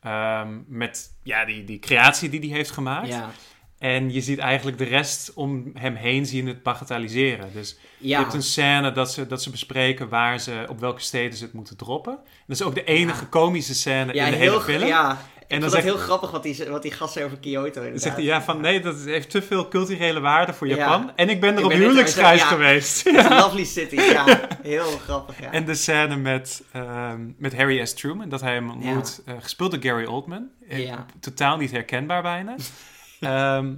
[0.00, 0.12] Mhm.
[0.12, 3.08] ehm, met ja, die, die creatie die hij heeft gemaakt.
[3.08, 3.30] Ja.
[3.78, 7.52] En je ziet eigenlijk de rest om hem heen zien het bagatelliseren.
[7.52, 11.38] Dus je hebt een scène dat ze, dat ze bespreken waar ze, op welke steden
[11.38, 12.18] ze het moeten droppen.
[12.46, 13.26] Dat is ook de enige Ja.
[13.30, 14.86] komische scène ja, in de hele film.
[14.86, 17.66] Ja, En dan zegt, heel grappig wat die, wat die gast zei over Kyoto.
[17.76, 18.00] inderdaad.
[18.02, 20.76] zegt hij ja, van nee, dat heeft te veel culturele waarde voor Ja.
[20.76, 21.12] Japan.
[21.16, 22.46] En ik ben er Ik op ben huwelijksreis ja.
[22.46, 23.06] geweest.
[23.06, 24.48] Een lovely city, ja.
[24.62, 25.50] Heel grappig, ja.
[25.52, 27.94] En de scène met, ehm, met Harry S.
[27.94, 30.48] Truman, dat hij hem ontmoet, eh, gespeeld door Gary Oldman.
[30.68, 31.06] Eh, Ja.
[31.20, 32.54] Totaal niet herkenbaar bijna.
[33.20, 33.72] Ehm,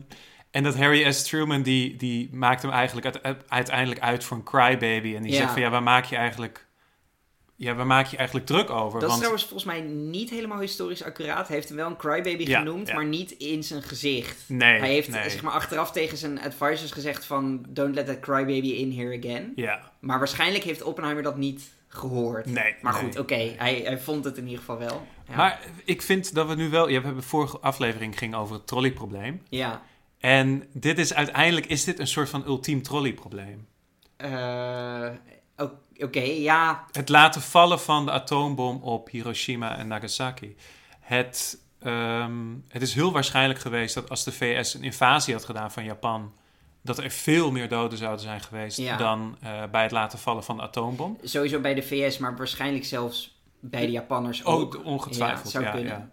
[0.50, 1.22] en dat Harry S.
[1.22, 5.14] Truman, die, die maakt hem eigenlijk uite- uiteindelijk uit voor een crybaby.
[5.16, 5.38] En die Ja.
[5.38, 6.65] zegt van, ja, waar maak je eigenlijk,
[7.56, 9.00] ja, waar maak je eigenlijk druk over?
[9.00, 11.46] Dat is trouwens volgens mij niet helemaal historisch accuraat.
[11.46, 12.94] Hij heeft hem wel een crybaby Ja, genoemd, ja.
[12.94, 14.44] maar niet in zijn gezicht.
[14.48, 15.30] nee, Hij heeft nee.
[15.30, 17.64] zeg maar, achteraf tegen zijn advisors gezegd van...
[17.68, 19.52] Don't let that crybaby in here again.
[19.56, 22.46] Ja, Maar waarschijnlijk heeft Oppenheimer dat niet gehoord.
[22.46, 22.74] nee.
[22.82, 23.02] Maar nee.
[23.02, 23.54] goed, oké.
[23.56, 25.06] Hij, hij vond het in ieder geval wel.
[25.28, 25.36] Ja.
[25.36, 26.88] Maar ik vind dat we nu wel...
[26.88, 29.42] Ja, we hebben vorige aflevering ging over het trolleyprobleem.
[29.48, 29.82] ja.
[30.18, 33.66] En dit is uiteindelijk is dit een soort van ultiem trolleyprobleem.
[34.16, 35.08] Eh,
[35.98, 36.86] Oké, ja.
[36.92, 40.56] Het laten vallen van de atoombom op Hiroshima en Nagasaki.
[41.00, 45.72] Het, ehm, het is heel waarschijnlijk geweest dat als de VS een invasie had gedaan
[45.72, 46.32] van Japan,
[46.82, 48.96] dat er veel meer doden zouden zijn geweest Ja.
[48.96, 51.18] dan eh, bij het laten vallen van de atoombom.
[51.22, 54.74] Sowieso bij de VS, maar waarschijnlijk zelfs bij de Japanners ook.
[54.74, 55.76] Ook ongetwijfeld, zou ja.
[55.76, 56.10] ja.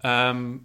[0.00, 0.56] Ehm,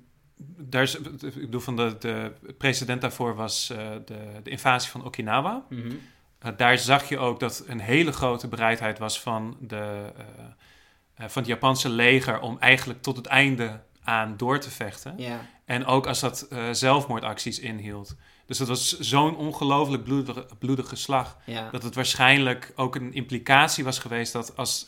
[0.57, 5.05] daar is, ik bedoel, van de, de president daarvoor was eh, de, de invasie van
[5.05, 5.65] Okinawa.
[5.69, 5.91] Mhm.
[6.45, 10.23] Uh, daar zag je ook dat een hele grote bereidheid was van, de, uh,
[11.19, 15.13] uh, van het Japanse leger om eigenlijk tot het einde aan door te vechten.
[15.17, 15.39] Ja.
[15.65, 18.15] En ook als dat uh, zelfmoordacties inhield.
[18.45, 21.37] Dus dat was zo'n ongelooflijk bloedige, bloedige slag.
[21.45, 21.69] Ja.
[21.69, 24.87] Dat het waarschijnlijk ook een implicatie was geweest dat als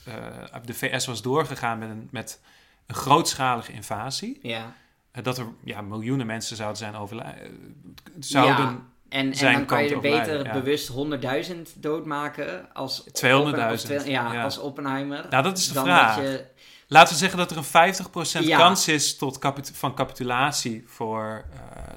[0.65, 2.41] de VS was doorgegaan met een, met
[2.85, 4.39] een grootschalige invasie.
[4.41, 4.75] Ja.
[5.11, 7.75] dat er ja, miljoenen mensen zouden zijn overlijden.
[8.19, 8.90] Zouden.
[9.11, 10.53] En, en dan kan je er beter ja.
[10.53, 10.91] bewust
[11.51, 14.43] 100.000 doodmaken als, 200.000, Oppen- of twee- ja, ja.
[14.43, 15.25] als Oppenheimer.
[15.29, 16.15] Nou, dat is de vraag.
[16.21, 16.45] Je,
[16.87, 17.63] Laten we zeggen dat er een
[18.43, 18.57] 50% Ja.
[18.57, 19.39] kans is tot
[19.73, 21.93] van capitulatie voor, eh,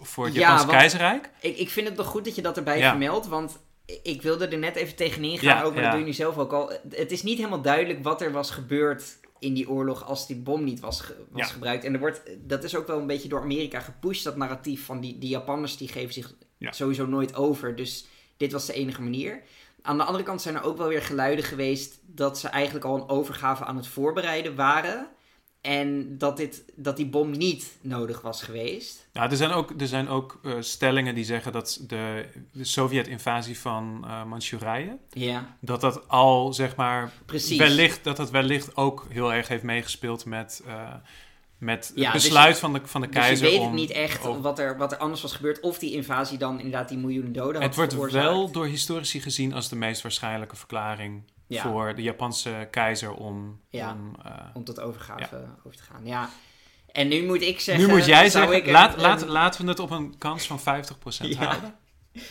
[0.00, 1.30] voor het Ja, Japanse keizerrijk.
[1.40, 3.58] ik, ik vind het nog goed dat je dat erbij vermeldt, want
[4.02, 6.36] ik wilde er net even tegenin gaan, Ja, ook, maar dat doe je nu zelf
[6.38, 6.72] ook al.
[6.90, 9.02] Het is niet helemaal duidelijk wat er was gebeurd
[9.38, 11.52] in die oorlog als die bom niet was, ge- was Ja.
[11.52, 11.84] gebruikt.
[11.84, 15.00] En er wordt, dat is ook wel een beetje door Amerika gepusht, dat narratief van
[15.00, 16.72] die, die Japanners die geven zich Ja.
[16.72, 17.76] sowieso nooit over.
[17.76, 19.42] Dus dit was de enige manier.
[19.82, 22.94] Aan de andere kant zijn er ook wel weer geluiden geweest dat ze eigenlijk al
[22.96, 25.08] een overgave aan het voorbereiden waren.
[25.60, 29.08] En dat, dit, dat die bom niet nodig was geweest.
[29.12, 33.58] Nou, er zijn ook, er zijn ook eh, stellingen die zeggen dat de, de Sovjet-invasie
[33.58, 37.58] van eh Manchurije, Ja, dat dat al, zeg maar, precies.
[37.58, 40.94] wellicht, dat dat wellicht ook heel erg heeft meegespeeld met, eh,
[41.64, 43.64] met Ja, het dus besluit van, de, van de Dus je keizer weet om...
[43.64, 45.60] het niet echt om- wat, er, wat er anders was gebeurd.
[45.60, 48.24] Of die invasie dan inderdaad die miljoenen doden had het wordt veroorzaakt.
[48.24, 51.62] wel door historici gezien als de meest waarschijnlijke verklaring Ja.
[51.62, 53.60] voor de Japanse keizer om...
[53.68, 53.92] Ja.
[53.92, 56.00] om eh, Om tot overgave over te gaan.
[56.06, 56.30] Ja.
[56.92, 57.86] En nu moet ik zeggen...
[57.86, 60.46] nu moet jij zeggen, ik een- laat, een- laat, laten we het op een kans
[60.46, 60.62] van 50%
[61.28, 61.44] Ja.
[61.44, 61.74] houden.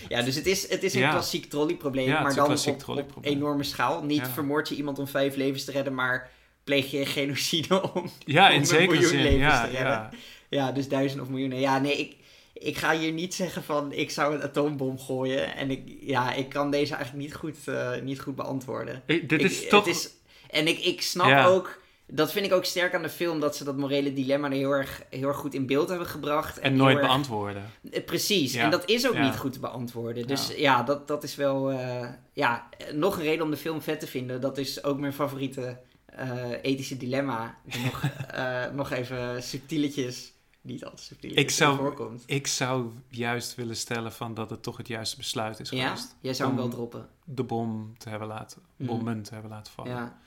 [0.07, 1.09] Ja, dus het is, het is een Ja.
[1.11, 2.07] klassiek trolleyprobleem.
[2.07, 4.03] Ja, maar dan op, enorme schaal.
[4.03, 4.25] Niet Ja.
[4.29, 6.29] vermoord je iemand om vijf levens te redden, maar
[6.63, 8.09] pleeg je genocide om...
[8.25, 9.21] Ja, Om in een zekere miljoen zin.
[9.21, 9.87] levens Ja, te redden.
[9.91, 10.09] ja.
[10.49, 11.59] Ja, dus duizend of miljoenen.
[11.59, 12.15] Ja, nee, ik,
[12.53, 15.55] ik ga hier niet zeggen van ik zou een atoombom gooien.
[15.55, 19.01] En ik, ja, ik kan deze eigenlijk niet goed, eh, niet goed beantwoorden.
[19.05, 19.87] Ik- dit Ik- is toch...
[19.87, 20.09] Is,
[20.49, 21.45] en ik, ik snap Ja.
[21.45, 24.53] ook, dat vind ik ook sterk aan de film, dat ze dat morele dilemma er
[24.55, 26.59] heel erg, heel erg goed in beeld hebben gebracht.
[26.59, 27.71] en nooit erg- beantwoorden.
[27.91, 30.27] Eh, Precies, en dat is ook niet goed te beantwoorden.
[30.27, 30.83] Dus Ja.
[30.83, 34.07] dat, dat is wel, eh, ja, eh, nog een reden om de film vet te
[34.07, 34.41] vinden.
[34.41, 35.77] Dat is ook mijn favoriete
[36.15, 37.55] eh, ethische dilemma.
[37.83, 42.23] Nog, eh, nog even subtieletjes, niet altijd subtieletjes, Ik zou- voorkomt.
[42.25, 46.15] Ik zou juist willen stellen van dat het toch het juiste besluit is Ja, geweest.
[46.21, 47.07] jij zou hem wel droppen.
[47.25, 48.87] De bom te hebben laten, Mhm.
[48.89, 49.91] bommen te hebben laten vallen.
[49.91, 50.17] Ja.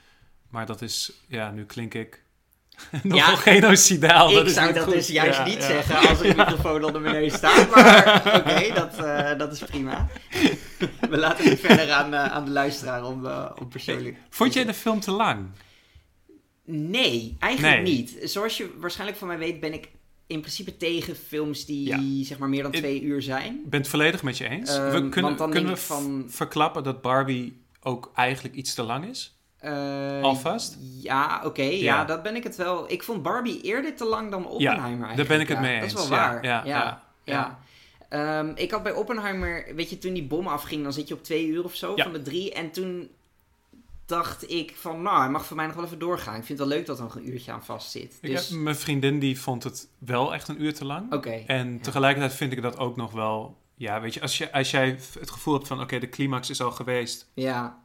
[0.51, 2.25] Maar dat is, ja, nu klink ik
[3.03, 4.31] nogal Ja, genocidaal.
[4.39, 4.93] ik is zou dat goed.
[4.93, 5.61] dus juist Ja, niet ja.
[5.67, 7.71] zeggen als een microfoon onder mijn neus staat.
[7.75, 10.07] Maar oké, dat, eh, dat is prima.
[11.11, 13.27] We laten het verder aan, aan de luisteraar om,
[13.59, 14.17] om persoonlijk...
[14.31, 15.47] Vond jij de film te lang?
[16.67, 17.95] Nee, eigenlijk Nee.
[17.95, 18.17] niet.
[18.23, 19.89] Zoals je waarschijnlijk van mij weet, ben ik
[20.27, 22.25] in principe tegen films die Ja.
[22.25, 23.61] zeg maar meer dan Ik- twee uur zijn.
[23.65, 24.77] Ik ben het volledig met je eens.
[24.77, 28.83] Ehm, we kunnen, want dan kunnen we van- verklappen dat Barbie ook eigenlijk iets te
[28.83, 29.31] lang is?
[29.59, 30.79] Eh, Alvast?
[31.03, 31.63] Ja, oké.
[31.63, 31.69] ja.
[31.71, 32.05] Ja.
[32.05, 32.91] dat ben ik het wel.
[32.93, 35.17] Ik vond Barbie eerder te lang dan Oppenheimer eigenlijk.
[35.17, 35.63] Daar ben ik het ja.
[35.63, 36.03] mee Dat eens.
[36.03, 36.45] is wel Ja, waar.
[36.45, 36.65] Ja, ja.
[36.65, 37.59] ja, ja.
[38.09, 41.23] Ehm, ik had bij Oppenheimer, weet je, toen die bom afging, dan zit je op
[41.23, 42.03] twee uur of zo Ja.
[42.03, 42.53] van de drie.
[42.53, 43.09] En toen
[44.07, 46.37] dacht ik van, nou, hij mag voor mij nog wel even doorgaan.
[46.37, 48.19] Ik vind het wel leuk dat er nog een uurtje aan vast zit.
[48.21, 51.13] Ik Dus, heb- mijn vriendin die vond het wel echt een uur te lang.
[51.13, 51.31] oké.
[51.47, 53.57] En tegelijkertijd vind ik dat ook nog wel...
[53.75, 54.89] Ja, weet je, als, je, als jij
[55.19, 55.81] het gevoel hebt van...
[55.81, 57.31] Oké, de climax is al geweest.
[57.35, 57.83] Ja,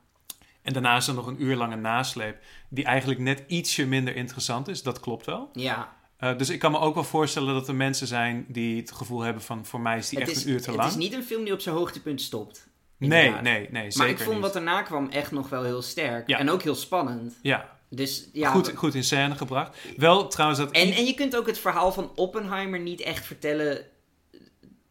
[0.62, 2.38] En daarna is er nog een uur lange nasleep...
[2.70, 4.84] die eigenlijk net ietsje minder interessant is.
[4.84, 5.50] Dat klopt wel.
[5.54, 6.00] ja.
[6.18, 8.46] Eh, dus ik kan me ook wel voorstellen dat er mensen zijn...
[8.48, 9.66] die het gevoel hebben van...
[9.66, 10.90] voor mij is die Het echt is, een uur te het lang.
[10.90, 12.68] is niet een film die op zijn hoogtepunt stopt.
[13.10, 13.44] Nee, inderdaad.
[13.44, 14.42] nee, nee, zeker Maar ik vond niet.
[14.42, 16.28] wat erna kwam echt nog wel heel sterk.
[16.28, 16.38] Ja.
[16.40, 17.34] En ook heel spannend.
[17.42, 18.52] Ja, Dus ja.
[18.52, 19.78] goed, goed in scène gebracht.
[19.98, 20.72] Wel trouwens dat...
[20.72, 23.86] En, en je kunt ook het verhaal van Oppenheimer niet echt vertellen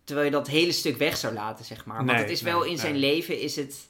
[0.04, 1.96] terwijl je dat hele stuk weg zou laten, zeg maar.
[1.96, 3.00] Want Nee, het is wel nee, in zijn nee.
[3.00, 3.88] leven is het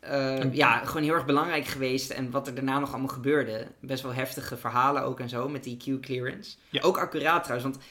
[0.00, 2.10] eh, ja, gewoon heel erg belangrijk geweest.
[2.10, 3.66] En wat er daarna nog allemaal gebeurde.
[3.80, 6.56] Best wel heftige verhalen ook en zo met die Q-clearance.
[6.68, 6.80] Ja.
[6.82, 7.84] Ook accuraat trouwens, want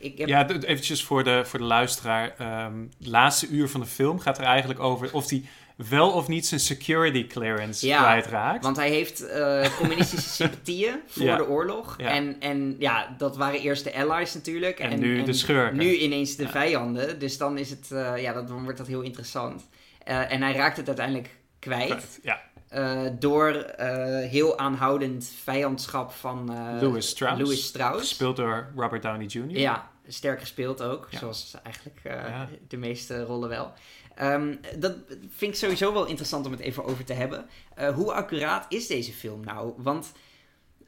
[0.00, 0.28] ik, heb...
[0.28, 2.34] Ja, eventjes voor de, voor de luisteraar.
[2.38, 6.28] ehm, het laatste uur van de film gaat er eigenlijk over of die wel of
[6.28, 8.64] niet zijn security clearance Ja, kwijtraakt.
[8.64, 11.36] Want hij heeft eh, communistische sympathieën voor Ja.
[11.36, 11.94] de oorlog.
[11.98, 12.08] Ja.
[12.08, 14.78] En, en ja, dat waren eerst de allies natuurlijk.
[14.78, 15.76] En nu de schurken.
[15.76, 16.48] Nu ineens de Ja.
[16.48, 17.18] vijanden.
[17.18, 19.68] Dus dan is het, eh, ja, dan wordt dat heel interessant.
[20.04, 22.18] Eh, en hij raakt het uiteindelijk kwijt.
[22.22, 27.40] Ja, eh, door eh, heel aanhoudend vijandschap van eh, Louis Strauss.
[27.42, 27.98] Louis Strauss.
[28.08, 29.58] gespeeld door Robert Downey Jr.
[29.58, 31.06] Ja, sterk gespeeld ook.
[31.10, 31.18] Ja.
[31.18, 32.48] Zoals eigenlijk Ja.
[32.68, 33.72] de meeste rollen wel.
[34.14, 34.94] Ehm, dat
[35.28, 37.46] vind ik sowieso wel interessant om het even over te hebben.
[37.94, 39.72] Hoe accuraat is deze film nou?
[39.76, 40.12] Want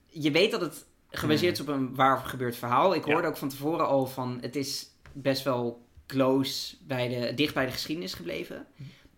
[0.07, 2.95] je weet dat het gebaseerd is op een waar gebeurd verhaal.
[2.95, 3.07] Ik Hmm.
[3.09, 3.13] Ja.
[3.13, 7.67] hoorde ook van tevoren al van het is best wel close bij de, dicht bij
[7.67, 8.67] de geschiedenis gebleven.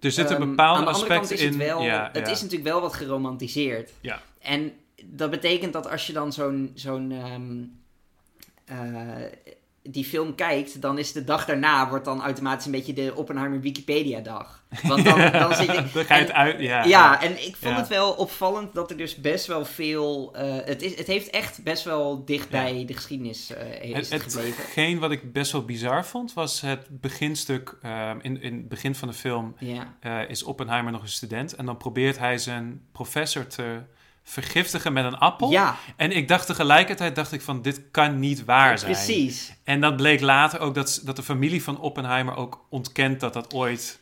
[0.01, 1.47] Er zit een Ehm, bepaald aspect kant is in.
[1.49, 2.33] het wel, ja, het ja.
[2.33, 3.91] is natuurlijk wel wat geromantiseerd.
[4.01, 4.21] Ja.
[4.39, 4.73] En
[5.05, 7.63] dat betekent dat als je dan zo'n zo'n ehm,
[8.65, 9.25] eh,
[9.91, 13.61] die film kijkt, dan is de dag daarna wordt dan automatisch een beetje de Oppenheimer
[13.61, 14.59] Wikipedia dag.
[14.83, 15.85] Want dan, dan zit je.
[15.93, 16.61] Dan ga je het uit.
[16.61, 17.81] Ja, ja, en ik vond Ja.
[17.81, 20.35] het wel opvallend dat er dus best wel veel.
[20.35, 22.63] eh, het, is, het heeft echt best wel dicht Ja.
[22.63, 24.63] bij de geschiedenis eh, is Het, het gebleven.
[24.63, 27.77] hetgeen wat ik best wel bizar vond, was het beginstuk.
[27.83, 29.97] ehm, in, in het begin van de film Ja.
[30.01, 31.55] eh, is Oppenheimer nog een student.
[31.55, 33.81] En dan probeert hij zijn professor te
[34.23, 35.51] vergiftigen met een appel.
[35.51, 38.93] ja, En ik dacht tegelijkertijd, dacht ik van, dit kan niet waar zijn.
[38.93, 39.53] precies.
[39.65, 43.55] En dat bleek later ook dat, dat de familie van Oppenheimer ook ontkent dat dat
[43.55, 44.01] ooit...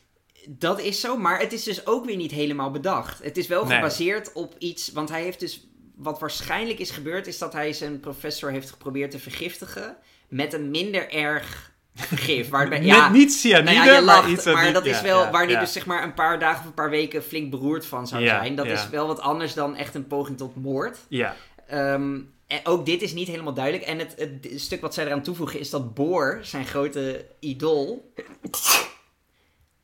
[0.49, 3.23] Dat is zo, maar het is dus ook weer niet helemaal bedacht.
[3.23, 3.75] Het is wel Nee.
[3.75, 7.99] gebaseerd op iets, want hij heeft dus, wat waarschijnlijk is gebeurd, is dat hij zijn
[7.99, 9.97] professor heeft geprobeerd te vergiftigen
[10.29, 12.49] met een minder erg gif.
[12.49, 14.45] Waarbij, ja, niet cyanide, nou ja, je lacht, maar iets...
[14.45, 15.59] maar dat is wel waar ja.
[15.59, 18.55] dus zeg maar een paar dagen of een paar weken flink beroerd van zou zijn.
[18.55, 20.97] Dat is wel wat anders dan echt een poging tot moord.
[21.07, 21.35] Ja,
[21.69, 23.85] Ehm, en ook dit is niet helemaal duidelijk.
[23.85, 28.13] En het, het stuk wat zij eraan toevoegen is dat Boor, zijn grote idool,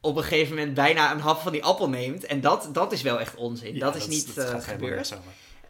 [0.01, 2.25] op een gegeven moment bijna een hap van die appel neemt.
[2.25, 3.73] En dat, dat is wel echt onzin.
[3.73, 5.17] ja, dat is niet dat eh, gebeurd.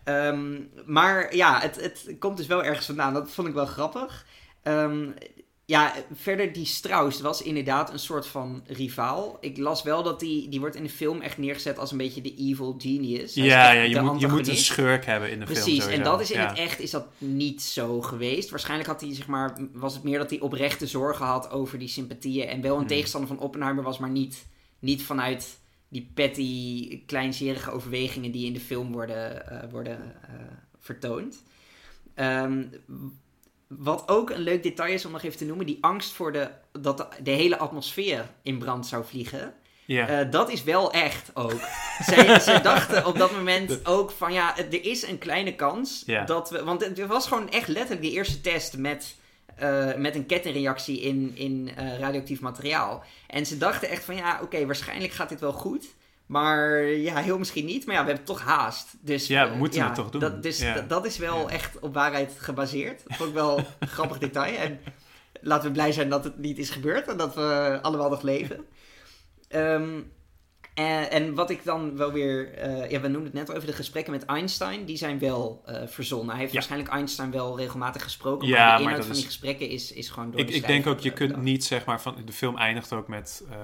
[0.03, 3.13] Ehm, maar ja, het, het komt dus wel ergens vandaan.
[3.13, 4.25] Dat vond ik wel grappig.
[4.63, 5.09] Ehm,
[5.65, 9.37] ja, verder die Strauss was inderdaad een soort van rivaal.
[9.41, 12.21] Ik las wel dat die, die wordt in de film echt neergezet als een beetje
[12.21, 13.35] de evil genius.
[13.35, 16.03] Hij Ja, ja je, moet, je moet een schurk hebben in de film Precies, en
[16.03, 16.47] dat is in Ja.
[16.47, 18.49] het echt is dat niet zo geweest.
[18.49, 21.87] Waarschijnlijk had hij, zeg maar, was het meer dat hij oprechte zorgen had over die
[21.87, 22.47] sympathieën.
[22.47, 22.87] En wel een Hmm.
[22.87, 24.45] tegenstander van Oppenheimer was, maar niet,
[24.79, 25.57] niet vanuit
[25.89, 30.33] die petty, kleinzerige overwegingen die in de film worden, eh, worden eh,
[30.79, 31.43] vertoond.
[32.13, 32.63] Ehm,
[33.67, 36.49] wat ook een leuk detail is om nog even te noemen, die angst voor de,
[36.71, 39.53] dat de, de hele atmosfeer in brand zou vliegen.
[39.85, 40.07] Ja.
[40.07, 41.59] Eh, dat is wel echt ook.
[42.09, 46.49] zij, zij dachten op dat moment ook van ja, er is een kleine kans dat
[46.49, 46.63] we.
[46.63, 49.15] Want het was gewoon echt letterlijk de eerste test met,
[49.55, 53.03] eh, met een kettingreactie in, in eh, radioactief materiaal.
[53.27, 55.85] En ze dachten echt van ja, oké, waarschijnlijk gaat dit wel goed.
[56.25, 57.85] Maar ja, heel misschien niet.
[57.85, 58.95] Maar ja, we hebben toch haast.
[59.01, 60.21] Dus, Ja, we eh, moeten ja, het toch doen.
[60.21, 60.81] Dat, dus Ja.
[60.81, 61.47] dat- is wel Ja.
[61.49, 63.01] echt op waarheid gebaseerd.
[63.07, 64.57] Dat vond ik wel een grappig detail.
[64.57, 64.79] En
[65.41, 68.65] laten we blij zijn dat het niet is gebeurd en dat we allemaal nog leven.
[69.47, 69.99] Ehm,
[70.73, 72.53] en, en wat ik dan wel weer...
[72.53, 74.85] eh, ja, we noemden het net al even de gesprekken met Einstein.
[74.85, 76.29] Die zijn wel eh, verzonnen.
[76.29, 76.57] Hij heeft Ja.
[76.57, 78.47] waarschijnlijk Einstein wel regelmatig gesproken.
[78.47, 80.67] Ja, maar de inhoud van is- die gesprekken is, is gewoon door Ik, de ik
[80.67, 82.15] denk ook, je schrijver, kunt eh, niet zeg maar van...
[82.25, 83.57] De film eindigt ook met eh,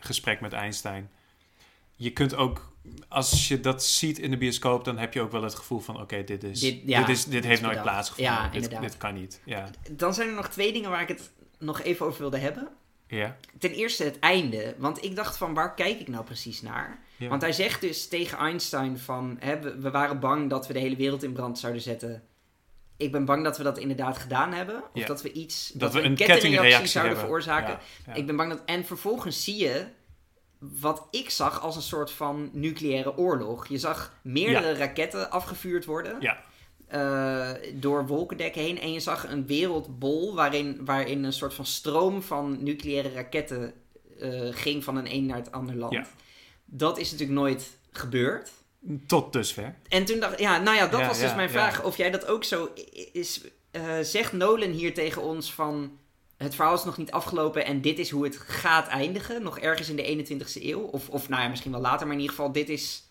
[0.00, 1.10] gesprek met Einstein.
[2.00, 2.72] Je kunt ook...
[3.08, 6.00] Als je dat ziet in de bioscoop, dan heb je ook wel het gevoel van...
[6.00, 8.34] Oké, dit, is, Dit- is, dit dit heeft nooit plaatsgevonden.
[8.34, 9.40] Ja, dit, kan niet.
[9.44, 9.70] Ja.
[9.90, 12.68] Dan zijn er nog twee dingen waar ik het nog even over wilde hebben.
[13.06, 13.36] Ja.
[13.58, 14.74] Ten eerste het einde.
[14.78, 17.02] Want ik dacht van, waar kijk ik nou precies naar?
[17.16, 17.28] ja.
[17.28, 19.36] Want hij zegt dus tegen Einstein van...
[19.40, 22.22] Hè, we, we waren bang dat we de hele wereld in brand zouden zetten.
[22.96, 24.76] Ik ben bang dat we dat inderdaad gedaan hebben.
[24.76, 25.06] Of Ja.
[25.06, 25.70] dat we iets...
[25.74, 27.40] dat, we een kettingreactie zouden hebben.
[27.40, 27.78] veroorzaken.
[28.14, 28.62] Ik ben bang dat...
[28.66, 29.86] En vervolgens zie je
[30.60, 33.66] wat ik zag als een soort van nucleaire oorlog.
[33.66, 36.16] Je zag meerdere raketten afgevuurd worden.
[36.20, 36.38] Ja.
[36.88, 38.80] eh, door wolkendekken heen.
[38.80, 43.72] En je zag een wereldbol waarin, waarin een soort van stroom van nucleaire raketten
[44.18, 45.92] eh, ging van een een naar het andere land.
[45.92, 46.06] Ja.
[46.64, 48.50] Dat is natuurlijk nooit gebeurd.
[49.06, 49.74] Tot dusver.
[49.88, 51.82] En toen dacht ik, ja, nou ja, dat Ja, was dus mijn vraag.
[51.84, 52.68] Of jij dat ook zo
[53.12, 53.40] is.
[53.70, 55.98] eh, zegt Nolan hier tegen ons van.
[56.42, 59.42] Het verhaal is nog niet afgelopen en dit is hoe het gaat eindigen.
[59.42, 60.80] Nog ergens in de 21ste eeuw.
[60.80, 63.02] Of, of nou ja, misschien wel later, maar in ieder geval, dit is.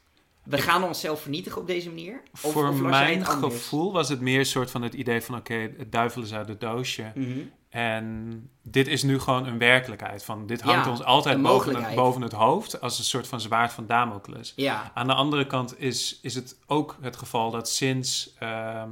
[0.43, 2.21] We gaan onszelf vernietigen op deze manier.
[2.33, 5.35] Of, Voor of mijn gevoel was het meer een soort van het idee van...
[5.35, 7.11] Oké, het duivel is uit het doosje.
[7.15, 7.39] Mhm.
[7.69, 10.23] En dit is nu gewoon een werkelijkheid.
[10.23, 13.41] Van, dit hangt Ja, ons altijd boven het, boven het hoofd als een soort van
[13.41, 14.53] zwaard van Damocles.
[14.55, 18.89] Ja, Aan de andere kant is, is het ook het geval dat sinds, ehm,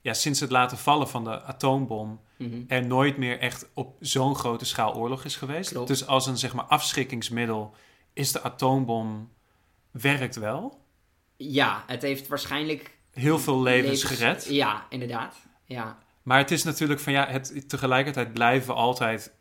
[0.00, 2.62] ja, sinds het laten vallen van de atoombom mhm.
[2.68, 5.70] er nooit meer echt op zo'n grote schaal oorlog is geweest.
[5.70, 5.88] Klopt.
[5.88, 7.74] Dus als een zeg maar afschrikkingsmiddel
[8.12, 9.30] is de atoombom
[9.90, 10.80] werkt wel.
[11.36, 13.00] Ja, het heeft waarschijnlijk...
[13.10, 14.46] Heel veel levens gered.
[14.48, 15.36] Ja, inderdaad.
[15.64, 15.98] Ja.
[16.22, 19.32] Maar het is natuurlijk van ja, het, tegelijkertijd blijven altijd,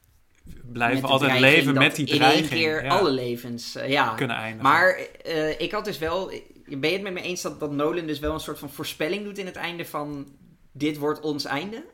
[0.71, 2.49] blijven altijd leven met die in dreiging.
[2.49, 4.13] één keer ja, alle levens, eh, ja.
[4.13, 4.63] kunnen eindigen.
[4.63, 6.31] Maar eh, ik had dus wel...
[6.65, 9.23] Ben je het met me eens dat, dat Nolan dus wel een soort van voorspelling
[9.23, 10.27] doet in het einde van...
[10.73, 11.85] Dit wordt ons einde?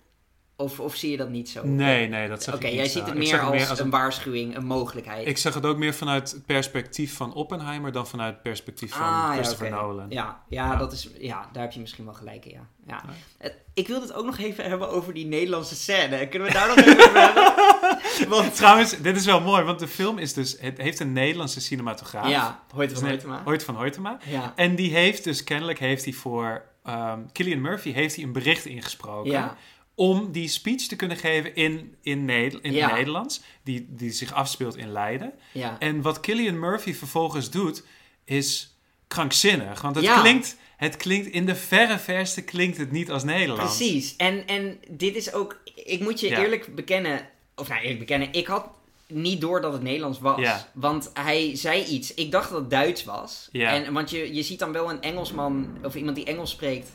[0.60, 1.66] Of, of zie je dat niet zo?
[1.66, 2.98] nee, nee, dat zeg Oké, ik niet jij zo.
[3.00, 3.40] ziet het meer
[3.70, 5.28] als, een waarschuwing, een mogelijkheid.
[5.28, 9.02] Ik zeg het ook meer vanuit het perspectief van Oppenheimer dan vanuit het perspectief van
[9.06, 9.76] Ah, ja, Christopher oké.
[9.76, 10.06] Nolan.
[10.10, 10.76] Ja, ja, Ja.
[10.78, 12.68] Dat is, ja, daar heb je misschien wel gelijk in, ja.
[12.88, 13.02] ja.
[13.08, 13.14] Ja.
[13.38, 16.28] Eh, Ik wil het ook nog even hebben over die Nederlandse scène.
[16.28, 18.30] Kunnen we daar nog even over hebben?
[18.30, 21.62] Want, Trouwens, dit is wel mooi, want de film is dus, het heeft een Nederlandse
[21.62, 22.30] cinematograaf.
[22.30, 23.42] ja, Hoyt Dus van Hoytema.
[23.44, 24.18] Hoyt van Hoytema.
[24.24, 28.32] Ja, En die heeft dus, kennelijk heeft hij voor ehm Killian Murphy heeft hij een
[28.32, 29.32] bericht ingesproken.
[29.32, 29.58] ja,
[30.00, 32.88] Om die speech te kunnen geven in, in, Neder- in Ja.
[32.88, 33.42] het Nederlands.
[33.64, 35.34] Die, die zich afspeelt in Leiden.
[35.52, 35.76] ja.
[35.80, 37.84] En wat Killian Murphy vervolgens doet,
[38.26, 39.82] is krankzinnig.
[39.82, 40.20] Want het, Ja.
[40.22, 43.78] klinkt, het klinkt, in de verre verste klinkt het niet als Nederlands.
[43.78, 44.16] Precies.
[44.16, 45.60] En, en dit is ook...
[45.86, 47.30] Ik moet je eerlijk bekennen...
[47.56, 48.34] Of nou, eerlijk bekennen.
[48.34, 48.70] Ik had
[49.08, 50.40] niet door dat het Nederlands was.
[50.40, 50.68] Ja.
[50.74, 52.14] Want hij zei iets.
[52.14, 53.50] Ik dacht dat het Duits was.
[53.52, 53.74] Ja.
[53.74, 55.78] En, want je, je ziet dan wel een Engelsman...
[55.84, 56.90] Of iemand die Engels spreekt.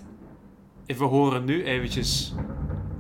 [0.87, 2.33] We horen nu eventjes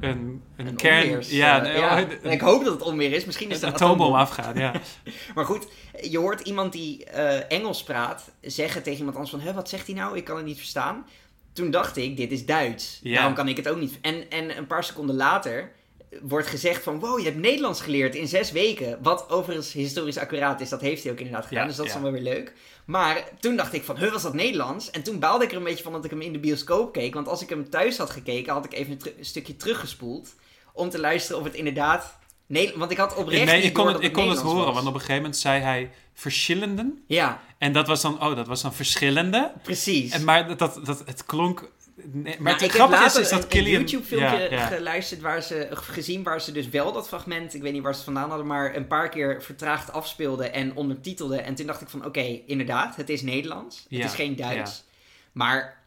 [0.02, 1.02] een, een, Een kern...
[1.04, 1.98] onweers, ja, eh, ja.
[1.98, 3.24] een- Ik hoop dat het onweer is.
[3.24, 4.72] Misschien is het een atoombom afgaan, ja.
[5.34, 5.66] Maar goed,
[6.00, 9.44] je hoort iemand die eh, Engels praat zeggen tegen iemand anders van...
[9.44, 10.16] Hè, wat zegt hij nou?
[10.16, 11.06] Ik kan het niet verstaan.
[11.52, 13.00] Toen dacht ik, dit is Duits.
[13.02, 13.14] Ja.
[13.14, 13.98] Daarom kan ik het ook niet.
[14.00, 15.72] En, en een paar seconden later
[16.20, 17.00] wordt gezegd van...
[17.00, 18.98] Wow, je hebt Nederlands geleerd in zes weken.
[19.02, 20.68] Wat overigens historisch accuraat is.
[20.68, 21.62] Dat heeft hij ook inderdaad gedaan.
[21.62, 22.52] Ja, dus dat is dan wel weer leuk.
[22.84, 24.90] Maar toen dacht ik van, huh, was dat Nederlands?
[24.90, 27.14] En toen baalde ik er een beetje van dat ik hem in de bioscoop keek.
[27.14, 30.34] Want als ik hem thuis had gekeken, had ik even een, stukje teruggespoeld.
[30.72, 32.18] Om te luisteren of het inderdaad...
[32.46, 34.74] Nee, want ik had oprecht nee, ik kon het, ik kon het horen, was.
[34.74, 37.04] want op een gegeven moment zei hij verschillenden.
[37.06, 39.52] Ja, En dat was dan, oh, dat was dan verschillende.
[39.62, 40.12] precies.
[40.12, 41.70] En, maar dat, dat, dat, het klonk...
[42.12, 44.66] Nee, maar Nou, ik heb is, dat een, YouTube-filmpje Ja, ja.
[44.66, 47.98] geluisterd waar ze, gezien waar ze dus wel dat fragment, ik weet niet waar ze
[47.98, 51.36] het vandaan hadden, maar een paar keer vertraagd afspeelde en ondertitelde.
[51.36, 53.86] En toen dacht ik van, oké, inderdaad, het is Nederlands.
[53.88, 54.84] Het is geen Duits.
[55.32, 55.80] Maar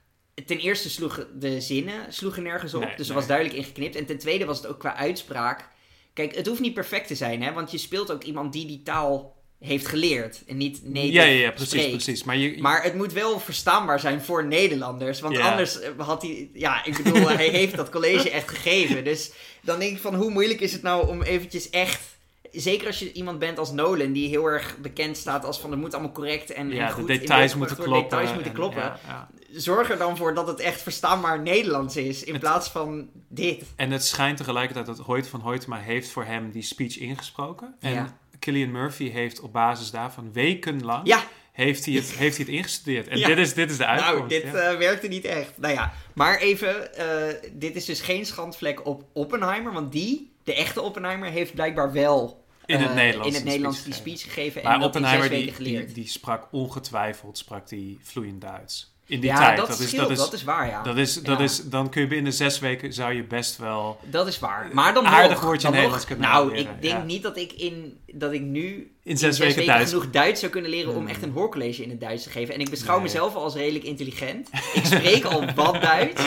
[0.46, 3.16] ten eerste sloegen de zinnen sloegen nergens op, Nee, dus er nee.
[3.16, 3.96] was duidelijk ingeknipt.
[3.96, 5.68] En ten tweede was het ook qua uitspraak.
[6.14, 8.82] Kijk, het hoeft niet perfect te zijn, hè, want je speelt ook iemand die die
[8.84, 11.90] taal heeft geleerd en niet native ja, ja, ja, precies, spreekt.
[11.92, 12.24] precies.
[12.24, 15.20] Maar, je, Maar het moet wel verstaanbaar zijn voor Nederlanders.
[15.20, 15.50] Want Ja.
[15.52, 16.50] anders had hij...
[16.54, 19.04] Ja, ik bedoel, hij heeft dat college echt gegeven.
[19.04, 22.14] Dus dan denk ik van, hoe moeilijk is het nou om eventjes echt...
[22.52, 25.72] Zeker als je iemand bent als Nolan, die heel erg bekend staat als van...
[25.72, 28.02] Het moet allemaal correct en, goed de details moeten kloppen.
[28.04, 28.82] Details moeten en- kloppen.
[29.08, 29.30] ja.
[29.52, 32.24] Zorg er dan voor dat het echt verstaanbaar Nederlands is.
[32.24, 33.64] In Het- plaats van dit.
[33.76, 37.76] En het schijnt tegelijkertijd dat Hoyt van Hoytema heeft voor hem die speech ingesproken.
[37.80, 38.18] En Ja.
[38.40, 43.08] Killian Murphy heeft op basis daarvan wekenlang Ja, heeft hij het, heeft hij het ingestudeerd.
[43.08, 43.28] En Ja.
[43.28, 44.18] dit, is, dit is de uitkomst.
[44.18, 44.72] nou, dit ja.
[44.72, 45.52] eh, werkte niet echt.
[45.58, 50.56] Nou ja, maar even, eh, dit is dus geen schandvlek op Oppenheimer, want die, de
[50.56, 54.04] echte Oppenheimer, heeft blijkbaar wel in het eh, Nederlands, in het die Nederlands speech die
[54.04, 54.22] gegeven.
[54.22, 58.95] speech gegeven Maar en Oppenheimer die, die, die sprak ongetwijfeld sprak die vloeiend Duits.
[59.08, 59.58] In die ja, tijd.
[59.58, 60.84] dat, dat, is, dat, is, dat is waar, ja.
[60.84, 61.44] dat is, dat Ja.
[61.44, 64.00] is, dan kun je binnen zes weken zou je best wel.
[64.04, 64.70] Dat is waar.
[64.74, 67.04] Maar dan Aardig woordje dan Nederlands kunnen Nou, leren, ik denk ja.
[67.04, 69.90] niet dat ik, in, dat ik nu In zes weken Duits.
[69.92, 71.08] genoeg Duits zou kunnen leren om Hmm.
[71.08, 72.54] echt een hoorcollege in het Duits te geven.
[72.54, 73.04] En ik beschouw Nee.
[73.04, 74.50] mezelf al als redelijk intelligent.
[74.74, 76.22] Ik spreek al wat Duits.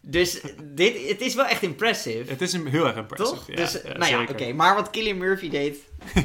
[0.00, 2.30] Dus dit, het is wel echt impressive.
[2.30, 3.34] Het is heel erg impressive.
[3.34, 3.46] Toch?
[3.48, 4.52] Ja, dus, ja, nou ja, oké.
[4.52, 5.78] Maar wat Killian Murphy deed...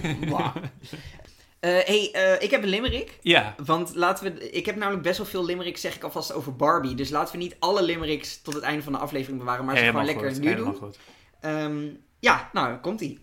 [1.59, 3.19] Eh, hey, eh, ik heb een limerick.
[3.21, 4.51] Ja, Want laten we...
[4.51, 6.95] Ik heb namelijk best wel veel limericks, zeg ik alvast, over Barbie.
[6.95, 9.65] Dus laten we niet alle limericks tot het einde van de aflevering bewaren.
[9.65, 10.75] Maar ze gewoon lekker goed, nu doen.
[10.75, 10.97] goed.
[11.41, 11.87] Ehm,
[12.19, 13.19] ja, nou, komt-ie.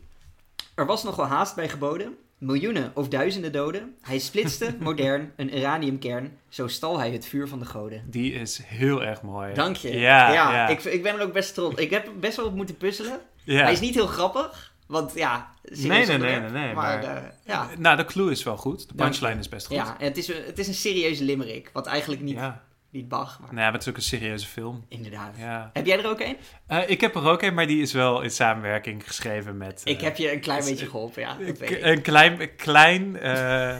[0.75, 2.17] Er was nog wel haast bij geboden.
[2.39, 3.97] Miljoenen of duizenden doden.
[4.01, 6.39] Hij splitste, modern, een uraniumkern.
[6.49, 8.05] Zo stal hij het vuur van de goden.
[8.07, 9.55] Die is heel erg mooi.
[9.55, 9.99] Dank je.
[9.99, 10.69] Ja, ja.
[10.69, 11.81] Ik, ik ben er ook best trots.
[11.81, 13.21] Ik heb best wel op moeten puzzelen.
[13.45, 13.63] Ja.
[13.63, 14.75] Hij is niet heel grappig.
[14.87, 18.31] Want ja, serieus Nee, nee, nee, nee, nee, Maar, maar- eh, ja, Nou, de clue
[18.31, 18.89] is wel goed.
[18.89, 19.77] De punchline is best goed.
[19.77, 21.71] ja het, is, een- het is een serieuze limerick.
[21.73, 22.65] Wat eigenlijk niet, ja.
[22.91, 23.39] niet mag.
[23.41, 24.85] Maar Nou, ja, maar het is ook een serieuze film.
[24.89, 25.35] inderdaad.
[25.39, 25.71] Ja.
[25.73, 26.37] Heb jij er ook een?
[26.67, 29.83] Eh, ik heb er ook een, maar die is wel in samenwerking geschreven met...
[29.85, 31.29] eh, ik heb je een klein beetje geholpen, ja.
[31.35, 31.83] Dat weet ik.
[31.83, 33.77] Een klein, klein eh,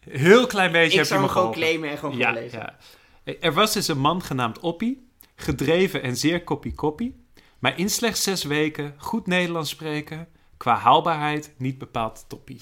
[0.00, 1.60] heel klein beetje Ik heb zou je hem me gewoon geholpen.
[1.60, 2.58] claimen en gewoon ja, voorlezen.
[2.58, 3.34] ja.
[3.40, 7.19] Er was dus een man genaamd Oppie, gedreven en zeer koppie-koppie,
[7.60, 12.60] maar in slechts zes weken goed Nederlands spreken, qua haalbaarheid niet bepaald toppie.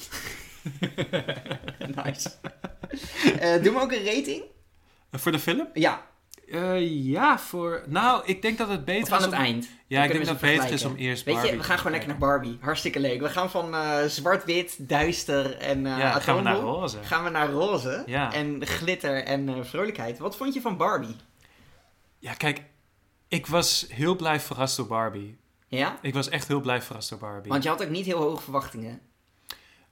[2.04, 2.30] nice.
[3.38, 4.42] Eh doe me ook een rating?
[5.10, 5.68] En voor de film?
[5.72, 6.06] Ja.
[6.52, 7.82] Eh, ja, voor...
[7.86, 9.40] Nou, ik denk dat het beter Of aan is het om...
[9.40, 9.68] eind.
[9.86, 11.76] Ja, ik denk dat we het beter is om eerst Weet je, Barbie we gaan
[11.76, 12.18] gewoon lekker naar.
[12.18, 12.58] Barbie.
[12.60, 13.20] Hartstikke leuk.
[13.20, 16.98] We gaan van eh, zwart-wit, duister en eh Ja, gaan we naar roze.
[17.02, 18.32] gaan we naar roze Ja.
[18.32, 20.18] en glitter en eh, vrolijkheid.
[20.18, 21.16] Wat vond je van Barbie?
[22.18, 22.62] Ja, kijk,
[23.28, 25.36] ik was heel blij verrast door Barbie.
[25.66, 25.98] Ja?
[26.02, 27.50] Ik was echt heel blij verrast door Barbie.
[27.50, 29.00] Want je had ook niet heel hoge verwachtingen.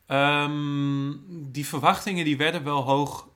[0.07, 3.29] Ehm, die verwachtingen die werden wel hoog,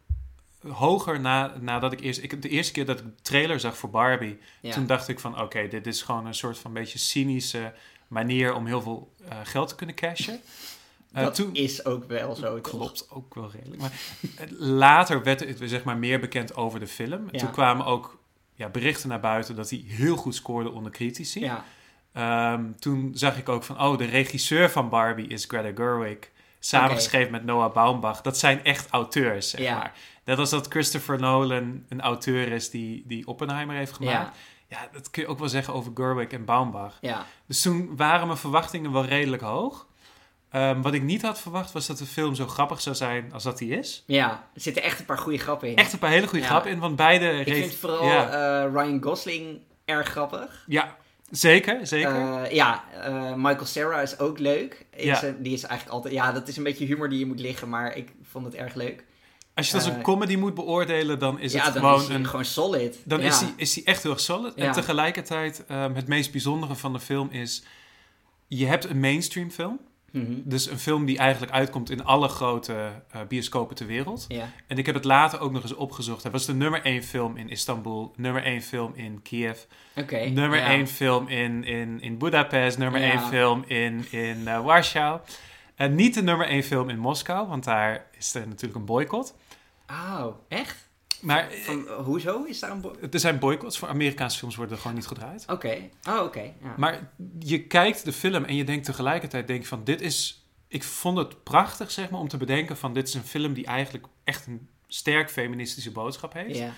[0.69, 2.23] hoger na, nadat ik eerst...
[2.23, 4.39] Ik, de eerste keer dat ik de trailer zag voor Barbie...
[4.61, 4.73] Ja.
[4.73, 7.73] Toen dacht ik van, oké, dit is gewoon een soort van beetje cynische
[8.09, 10.41] manier om heel veel eh, geld te kunnen cashen.
[11.13, 12.71] Eh, dat toen, is ook wel zo, toch?
[12.71, 13.81] klopt ook wel redelijk.
[13.81, 13.93] Maar
[14.37, 17.29] eh, later werd het zeg maar meer bekend over de film.
[17.31, 17.39] Ja.
[17.39, 18.20] Toen kwamen ook
[18.61, 21.41] ja, berichten naar buiten dat hij heel goed scoorde onder critici.
[21.41, 21.65] Ja.
[22.13, 26.19] Ehm, toen zag ik ook van, oh, de regisseur van Barbie is Greta Gerwig.
[26.59, 28.21] Samengeschreven met Noah Baumbach.
[28.21, 29.77] Dat zijn echt auteurs, zeg Ja.
[29.79, 29.93] maar.
[30.25, 34.37] Net als dat Christopher Nolan een auteur is die, die Oppenheimer heeft gemaakt.
[34.69, 34.77] Ja.
[34.79, 36.99] Ja, dat kun je ook wel zeggen over Gerwig en Baumbach.
[37.01, 37.27] Ja.
[37.47, 39.87] Dus toen waren mijn verwachtingen wel redelijk hoog.
[40.51, 43.43] Ehm, wat ik niet had verwacht was dat de film zo grappig zou zijn als
[43.43, 44.03] dat die is.
[44.07, 44.31] Ja.
[44.55, 45.77] Er zitten echt een paar goede grappen in.
[45.77, 46.51] Echt een paar hele goede Ja.
[46.51, 47.31] grappen in, want beide...
[47.31, 50.65] Ik vind vooral Ja, eh, Ryan Gosling erg grappig.
[50.67, 50.97] ja
[51.31, 52.43] zeker, zeker.
[52.45, 54.87] Eh, ja, eh, Michael Cera is ook leuk.
[54.97, 55.21] Is, Ja.
[55.39, 56.15] die is eigenlijk altijd...
[56.15, 58.75] Ja, dat is een beetje humor die je moet liggen, maar ik vond het erg
[58.75, 59.05] leuk.
[59.55, 62.07] als je het als een comedy moet beoordelen, dan is ja, het dan gewoon is
[62.07, 62.27] hij een...
[62.27, 62.99] gewoon solid.
[63.05, 64.55] Dan is, hij, is hij echt heel erg solid.
[64.55, 67.63] En tegelijkertijd, ehm, het meest bijzondere van de film is...
[68.47, 69.81] Je hebt een mainstream film.
[70.11, 70.35] Mhm.
[70.45, 74.25] Dus een film die eigenlijk uitkomt in alle grote eh, bioscopen ter wereld.
[74.29, 74.49] Ja.
[74.67, 76.23] En ik heb het later ook nog eens opgezocht.
[76.23, 79.59] Het was de nummer 1 film in Istanbul, nummer 1 film in Kiev,
[79.95, 80.63] nummer.
[80.63, 83.01] 1 film in, in, in Budapest, nummer.
[83.01, 85.21] 1 film in, in eh, Warschau.
[85.75, 89.35] En niet de nummer 1 film in Moskou, want daar is er natuurlijk een boycott.
[89.87, 90.90] Oh, echt?
[91.23, 92.81] Maar eh, Van, hoezo is daar een...
[92.81, 95.45] bo- er zijn boycotts voor Amerikaanse films worden er gewoon niet gedraaid.
[95.49, 95.77] Oké.
[96.09, 96.41] Oh, oké.
[96.63, 96.75] Ja.
[96.77, 100.45] Maar je kijkt de film en je denkt tegelijkertijd denk je van dit is...
[100.69, 103.67] Ik vond het prachtig zeg maar om te bedenken van dit is een film die
[103.67, 106.59] eigenlijk echt een sterk feministische boodschap heeft.
[106.59, 106.73] ja.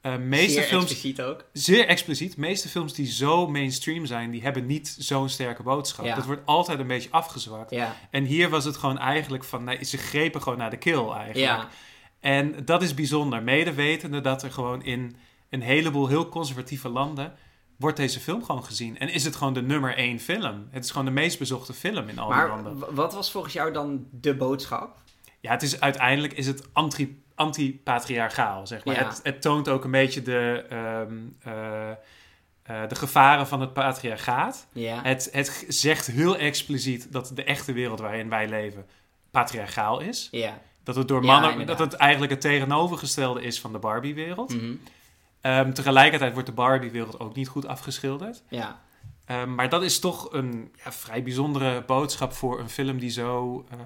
[0.00, 1.44] Eh, meeste Zeer films expliciet ook.
[1.52, 2.36] zeer expliciet.
[2.36, 6.04] Meeste films die zo mainstream zijn, die hebben niet zo'n sterke boodschap.
[6.04, 6.14] Ja.
[6.14, 7.70] Dat wordt altijd een beetje afgezwakt.
[7.70, 7.96] Ja.
[8.10, 11.36] En hier was het gewoon eigenlijk van, nee, ze grepen gewoon naar de kill eigenlijk.
[11.36, 11.68] Ja.
[12.24, 13.42] En dat is bijzonder.
[13.42, 15.16] Mede wetende dat er gewoon in
[15.48, 17.32] een heleboel heel conservatieve landen
[17.76, 18.98] wordt deze film gewoon gezien.
[18.98, 20.68] En is het gewoon de nummer één film.
[20.70, 22.94] Het is gewoon de meest bezochte film in al die Maar landen.
[22.94, 24.96] wat was volgens jou dan de boodschap?
[25.40, 28.94] Ja, het is uiteindelijk is het anti, anti-patriarchaal, zeg maar.
[28.94, 29.08] Ja.
[29.08, 31.90] Het, het toont ook een beetje de, ehm, eh,
[32.62, 34.66] eh, de gevaren van het patriarchaat.
[34.72, 35.02] Ja.
[35.02, 38.86] Het, het zegt heel expliciet dat de echte wereld waarin wij leven
[39.30, 40.28] patriarchaal is.
[40.30, 40.58] Ja.
[40.84, 44.54] Dat het door mannen, dat het eigenlijk het tegenovergestelde is van de Barbie-wereld.
[44.54, 44.74] Mhm.
[45.40, 48.42] Ehm, tegelijkertijd wordt de Barbie-wereld ook niet goed afgeschilderd.
[48.48, 48.80] Ja.
[49.24, 53.64] Ehm, maar dat is toch een ja, vrij bijzondere boodschap voor een film die zo,
[53.70, 53.78] eh,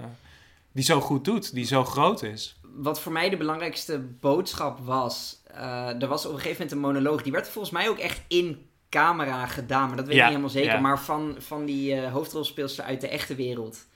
[0.72, 2.60] die zo goed doet, die zo groot is.
[2.74, 5.42] Wat voor mij de belangrijkste boodschap was...
[5.46, 7.22] eh, er was op een gegeven moment een monoloog.
[7.22, 9.88] Die werd volgens mij ook echt in camera gedaan.
[9.88, 10.80] Maar dat weet Ja, ik niet helemaal zeker.
[10.80, 13.86] Maar van, van die eh, hoofdrolspeelster uit de echte wereld.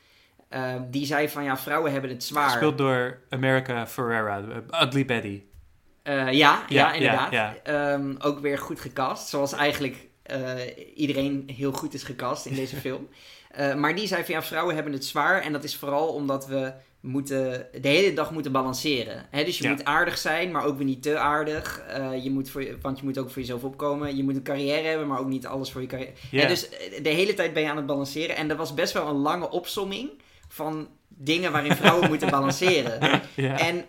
[0.52, 2.50] Eh, die zei van ja, vrouwen hebben het zwaar.
[2.50, 5.42] Gespeeld door America Ferrera, eh, Ugly Betty.
[6.02, 7.30] Eh, ja, ja, Ja, inderdaad.
[7.32, 9.28] ja, Ehm, ook weer goed gecast.
[9.28, 10.50] Zoals eigenlijk eh,
[10.94, 13.08] iedereen heel goed is gecast in deze film.
[13.50, 15.42] Eh, maar die zei van ja, vrouwen hebben het zwaar.
[15.42, 19.26] En dat is vooral omdat we moeten, de hele dag moeten balanceren.
[19.30, 19.70] Hè, dus je Ja.
[19.70, 21.78] moet aardig zijn, maar ook weer niet te aardig.
[21.88, 24.16] Eh, je moet voor, want je moet ook voor jezelf opkomen.
[24.16, 26.12] Je moet een carrière hebben, maar ook niet alles voor je carrière.
[26.30, 28.36] Dus eh, de hele tijd ben je aan het balanceren.
[28.36, 30.10] En er was best wel een lange opsomming
[30.52, 33.20] van dingen waarin vrouwen moeten balanceren.
[33.34, 33.58] ja.
[33.58, 33.84] En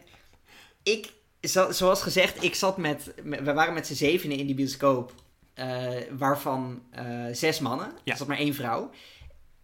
[0.84, 1.12] ik,
[1.42, 5.14] zo- zoals gezegd, ik zat met, we waren met z'n zevenen in die bioscoop,
[5.54, 5.88] eh,
[6.18, 7.92] waarvan eh, zes mannen.
[8.04, 8.12] Ja.
[8.12, 8.90] Er zat maar één vrouw.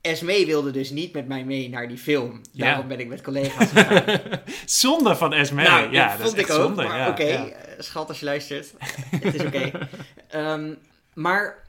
[0.01, 2.41] Esmee wilde dus niet met mij mee naar die film.
[2.51, 2.65] Ja.
[2.65, 4.19] Daarom ben ik met collega's gegaan.
[4.65, 5.63] zonde van Esme.
[5.63, 6.61] nou, ja, dat dat vond is ik ook.
[6.61, 6.83] zonde.
[6.83, 7.43] maar oké, eh,
[7.77, 8.73] schat als je luistert.
[9.15, 9.71] Het is oké.
[10.27, 10.73] Ehm,
[11.13, 11.67] maar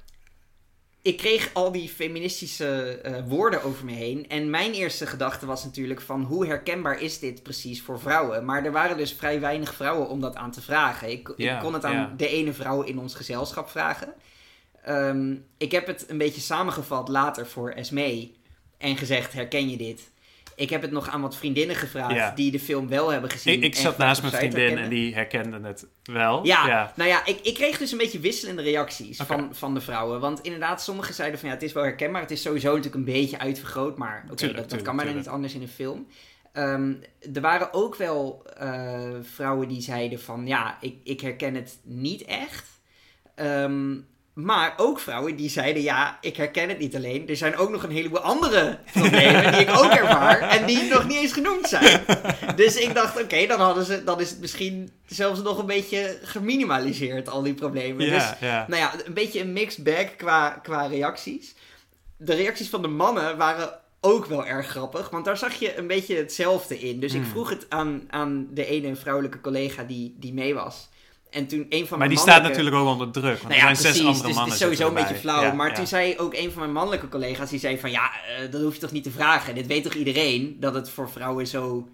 [1.03, 4.28] ik kreeg al die feministische eh, woorden over me heen.
[4.28, 8.44] En mijn eerste gedachte was natuurlijk van hoe herkenbaar is dit precies voor vrouwen?
[8.44, 11.11] Maar er waren dus vrij weinig vrouwen om dat aan te vragen.
[11.11, 14.14] Ik, ik kon het aan de ene vrouw in ons gezelschap vragen.
[14.82, 18.38] Ehm, ik heb het een beetje samengevat later voor Esmee.
[18.78, 20.11] En gezegd, herken je dit?
[20.61, 22.33] Ik heb het nog aan wat vriendinnen gevraagd Ja.
[22.35, 23.55] die de film wel hebben gezien.
[23.55, 26.47] Ik, ik zat naast mijn vriendin en die herkende het wel.
[26.47, 26.93] Ja, ja.
[26.97, 30.21] nou ja, ik, ik kreeg dus een beetje wisselende reacties van, van de vrouwen.
[30.21, 32.21] Want inderdaad, sommigen zeiden van ja, het is wel herkenbaar.
[32.21, 35.29] Het is sowieso natuurlijk een beetje uitvergroot, maar oké, dat, dat tuurlijk, kan bijna niet
[35.29, 36.07] anders in een film.
[36.53, 36.93] Ehm,
[37.35, 42.25] er waren ook wel eh, vrouwen die zeiden van ja, ik, ik herken het niet
[42.25, 42.81] echt.
[43.35, 43.97] Ehm,
[44.45, 47.28] maar ook vrouwen die zeiden, ja, ik herken het niet alleen.
[47.28, 51.07] Er zijn ook nog een heleboel andere problemen die ik ook ervaar en die nog
[51.09, 52.01] niet eens genoemd zijn.
[52.57, 56.18] Dus ik dacht, oké, dan hadden ze, dan is het misschien zelfs nog een beetje
[56.22, 58.07] geminimaliseerd, al die problemen.
[58.07, 58.64] Ja, Dus ja.
[58.68, 61.55] nou ja, een beetje een mixed bag qua, qua reacties.
[62.16, 65.86] De reacties van de mannen waren ook wel erg grappig, want daar zag je een
[65.86, 67.01] beetje hetzelfde in.
[67.01, 67.30] Dus ik Hmm.
[67.30, 70.88] vroeg het aan, aan de ene vrouwelijke collega die, die mee was.
[71.31, 73.39] En toen een van Maar mijn die staat natuurlijk ook onder druk.
[73.39, 73.97] Want nou er ja, zijn precies.
[73.97, 74.45] zes andere dus mannen.
[74.45, 75.43] het is sowieso een beetje flauw.
[75.43, 75.74] Ja, maar ja.
[75.74, 78.74] toen zei ook een van mijn mannelijke collega's, die zei van ja, eh, dat hoef
[78.74, 79.55] je toch niet te vragen.
[79.55, 81.89] Dit weet toch iedereen, dat het voor vrouwen zo,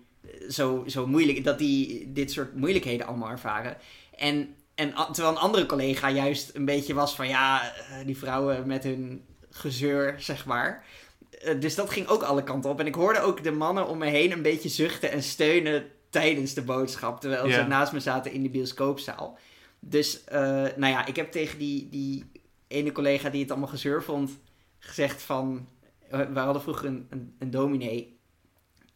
[0.49, 3.77] zo, zo moeilijk dat die dit soort moeilijkheden allemaal ervaren.
[4.17, 8.67] En, en terwijl een andere collega juist een beetje was van ja, eh, die vrouwen
[8.67, 10.85] met hun gezeur, zeg maar.
[11.31, 12.81] Eh, Dus dat ging ook alle kanten op.
[12.81, 16.55] En ik hoorde ook de mannen om me heen een beetje zuchten en steunen tijdens
[16.55, 17.21] de boodschap.
[17.21, 19.39] Terwijl ze naast me zaten in de bioscoopzaal.
[19.81, 20.41] Dus, eh,
[20.77, 22.25] nou ja, ik heb tegen die, die
[22.69, 24.31] ene collega die het allemaal gezeur vond,
[24.79, 25.69] gezegd van...
[26.11, 28.19] eh, We hadden vroeger een, een, een dominee.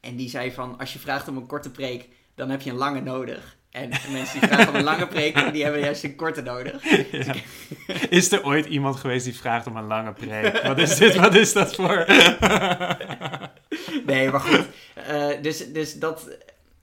[0.01, 2.77] En die zei van, als je vraagt om een korte preek, dan heb je een
[2.77, 3.59] lange nodig.
[3.71, 6.83] En mensen die vragen om een lange preek, die hebben juist een korte nodig.
[7.11, 7.35] Ja.
[8.09, 10.63] Is er ooit iemand geweest die vraagt om een lange preek?
[10.63, 11.17] Wat is dit?
[11.17, 12.05] Wat is dat voor?
[14.07, 14.67] Nee, maar goed.
[14.95, 16.29] Eh, dus, dus dat...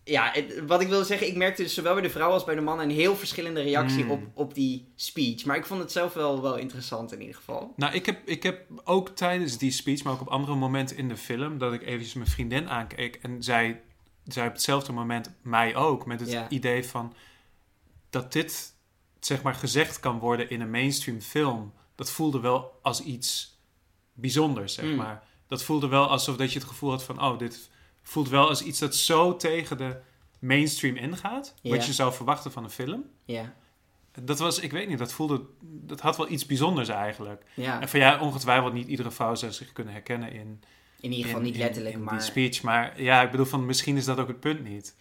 [0.08, 2.56] Ja, het- wat ik wil zeggen, ik merkte dus zowel bij de vrouw als bij
[2.56, 4.12] de man een heel verschillende reactie Mm.
[4.12, 5.46] op, op die speech.
[5.46, 7.74] Maar ik vond het zelf wel, wel interessant in ieder geval.
[7.76, 11.08] Nou, ik heb, ik heb ook tijdens die speech, maar ook op andere momenten in
[11.08, 13.82] de film, dat ik eventjes mijn vriendin aankeek en zij,
[14.24, 16.50] zij op hetzelfde moment mij ook, met het Ja.
[16.50, 17.14] idee van
[18.10, 18.74] dat dit,
[19.20, 21.74] zeg maar, gezegd kan worden in een mainstream film.
[21.96, 23.60] Dat voelde wel als iets
[24.14, 24.96] bijzonders, zeg Mm.
[24.96, 25.24] maar.
[25.48, 27.70] Dat voelde wel alsof dat je het gevoel had van, oh, dit
[28.08, 29.96] voelt wel als iets dat zo tegen de
[30.40, 31.76] mainstream ingaat, Ja.
[31.76, 33.04] wat je zou verwachten van een film.
[33.26, 33.54] Ja,
[34.22, 37.44] Dat was, ik weet niet, dat voelde, dat had wel iets bijzonders eigenlijk.
[37.54, 37.82] ja.
[37.82, 40.62] En van ja, ongetwijfeld niet iedere vrouw zou zich kunnen herkennen in,
[41.00, 42.14] in ieder geval in- niet letterlijk, in maar...
[42.14, 42.62] die speech.
[42.62, 44.96] Maar ja, ik bedoel van misschien is dat ook het punt niet.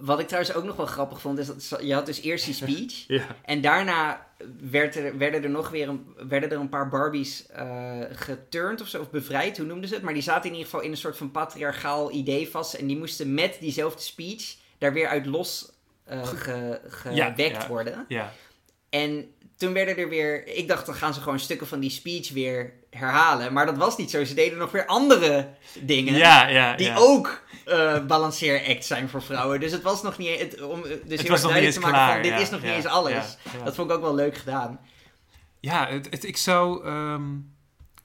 [0.00, 2.54] Wat ik trouwens ook nog wel grappig vond, is dat je had dus eerst die
[2.62, 3.04] speech.
[3.06, 3.26] Ja.
[3.44, 4.26] En daarna
[4.70, 8.88] werd er, werden er nog weer een, werden er een paar Barbies eh geturnd of
[8.88, 10.02] zo, of bevrijd, hoe noemden ze het?
[10.02, 12.74] Maar die zaten in ieder geval in een soort van patriarchaal idee vast.
[12.74, 15.72] En die moesten met diezelfde speech daar weer uit los
[16.04, 17.68] eh, ge- gewekt ja.
[17.68, 18.04] worden.
[18.08, 18.32] Ja.
[19.02, 22.30] En toen werden er weer, ik dacht dan gaan ze gewoon stukken van die speech
[22.32, 23.52] weer herhalen.
[23.52, 24.24] Maar dat was niet zo.
[24.24, 25.48] Ze deden nog weer andere
[25.80, 26.14] dingen.
[26.14, 26.96] Ja, ja, Die ja.
[26.96, 29.60] ook eh balanceeract zijn voor vrouwen.
[29.60, 30.38] Dus het was nog niet...
[30.40, 32.12] Het, om, dus heel erg was nog niet duidelijk eens te maken klaar.
[32.12, 33.36] van, dit is nog niet eens alles.
[33.64, 34.80] Dat vond ik ook wel leuk gedaan.
[35.60, 36.84] Ja, het, het- ik zou.
[36.84, 37.22] ehm,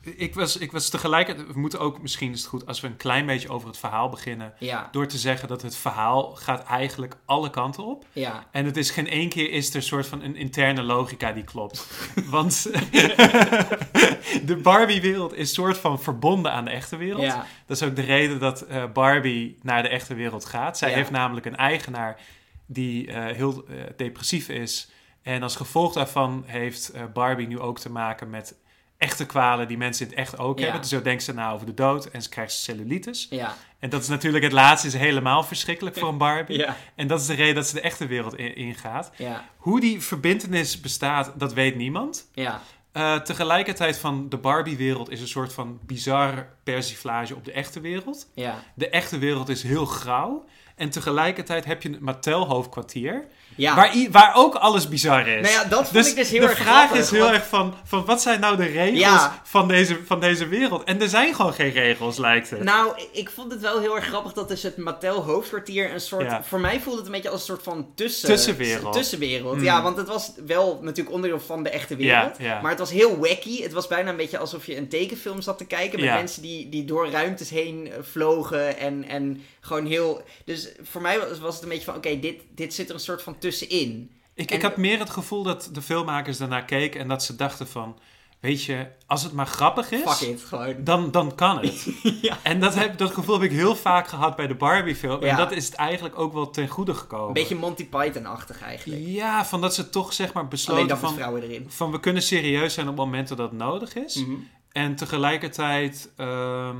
[0.02, 1.48] ik, was, ik was tegelijkertijd.
[1.54, 4.10] We moeten ook, misschien is het goed als we een klein beetje over het verhaal
[4.10, 4.54] beginnen.
[4.60, 8.06] Ja, Door te zeggen dat het verhaal gaat eigenlijk alle kanten op.
[8.14, 8.46] ja.
[8.52, 11.44] En het is geen één keer is er een soort van een interne logica die
[11.44, 11.88] klopt.
[12.30, 12.64] Want
[14.46, 17.22] de Barbie-wereld is soort van verbonden aan de echte wereld.
[17.24, 20.78] Ja, Dat is ook de reden dat eh, Barbie naar de echte wereld gaat.
[20.78, 22.20] Zij heeft namelijk een eigenaar
[22.66, 24.90] die eh, heel eh, depressief is.
[25.22, 28.56] En als gevolg daarvan heeft Barbie nu ook te maken met
[29.02, 30.64] echte kwalen die mensen in het echt ook Ja.
[30.64, 30.82] hebben.
[30.82, 33.28] Dus zo denkt ze na over de dood en ze krijgt cellulitis.
[33.30, 36.58] ja, En dat is natuurlijk het laatste is helemaal verschrikkelijk voor een Barbie.
[36.58, 39.12] ja, En dat is de reden dat ze de echte wereld in- ingaat.
[39.18, 42.30] ja, Hoe die verbindenis bestaat, dat weet niemand.
[42.34, 47.80] ja, Eh, tegelijkertijd van de Barbie-wereld is een soort van bizar persiflage op de echte
[47.80, 48.28] wereld.
[48.36, 48.64] ja.
[48.76, 50.46] De echte wereld is heel grauw.
[50.76, 53.76] En tegelijkertijd heb je het Mattel-hoofdkwartier, ja.
[53.76, 55.42] waar, waar ook alles bizar is.
[55.42, 57.34] Nou ja, dat vond dus ik dus heel de erg vraag grappig, is heel want-
[57.36, 59.42] erg van, van wat zijn nou de regels Ja.
[59.44, 60.84] van, deze, van deze wereld?
[60.84, 62.64] En er zijn gewoon geen regels, lijkt het.
[62.64, 66.30] Nou, ik vond het wel heel erg grappig dat dus het Mattel hoofdkwartier een soort...
[66.30, 66.44] Ja.
[66.44, 68.94] Voor mij voelde het een beetje als een soort van tussen, Tussenwereld.
[68.94, 69.58] tussenwereld.
[69.58, 69.64] Mm.
[69.64, 72.40] Ja, want het was wel natuurlijk onderdeel van de echte wereld.
[72.40, 73.62] Maar het was heel wacky.
[73.62, 76.00] Het was bijna een beetje alsof je een tekenfilm zat te kijken.
[76.00, 78.78] Met mensen die, die door ruimtes heen eh, vlogen.
[78.78, 80.22] En, en gewoon heel...
[80.46, 81.96] Dus voor mij was, was het een beetje van...
[81.96, 84.12] Oké, dit, dit zit er een soort van tussenin.
[84.34, 87.36] Ik, En- ik had meer het gevoel dat de filmmakers daarnaar keken en dat ze
[87.36, 88.00] dachten van...
[88.40, 90.76] Weet je, als het maar grappig is, Fuck it, gewoon.
[90.84, 91.88] dan, dan kan het.
[92.22, 92.38] Ja.
[92.44, 95.22] En dat, heb, dat gevoel heb ik heel vaak gehad bij de Barbie-film.
[95.24, 95.28] Ja.
[95.30, 97.28] En dat is het eigenlijk ook wel ten goede gekomen.
[97.28, 99.02] Een beetje Monty Python-achtig eigenlijk.
[99.06, 101.66] Ja, van dat ze toch zeg maar besloten van, vrouwen erin.
[101.70, 101.92] van...
[101.92, 104.16] We kunnen serieus zijn op momenten dat het nodig is.
[104.16, 104.32] Mhm.
[104.72, 106.10] En tegelijkertijd...
[106.18, 106.76] ehm,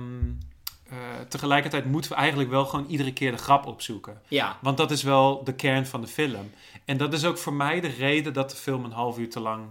[0.92, 4.22] eh, tegelijkertijd moeten we eigenlijk wel gewoon iedere keer de grap opzoeken.
[4.28, 6.52] Ja, Want dat is wel de kern van de film.
[6.86, 9.40] En dat is ook voor mij de reden dat de film een half uur te
[9.40, 9.68] lang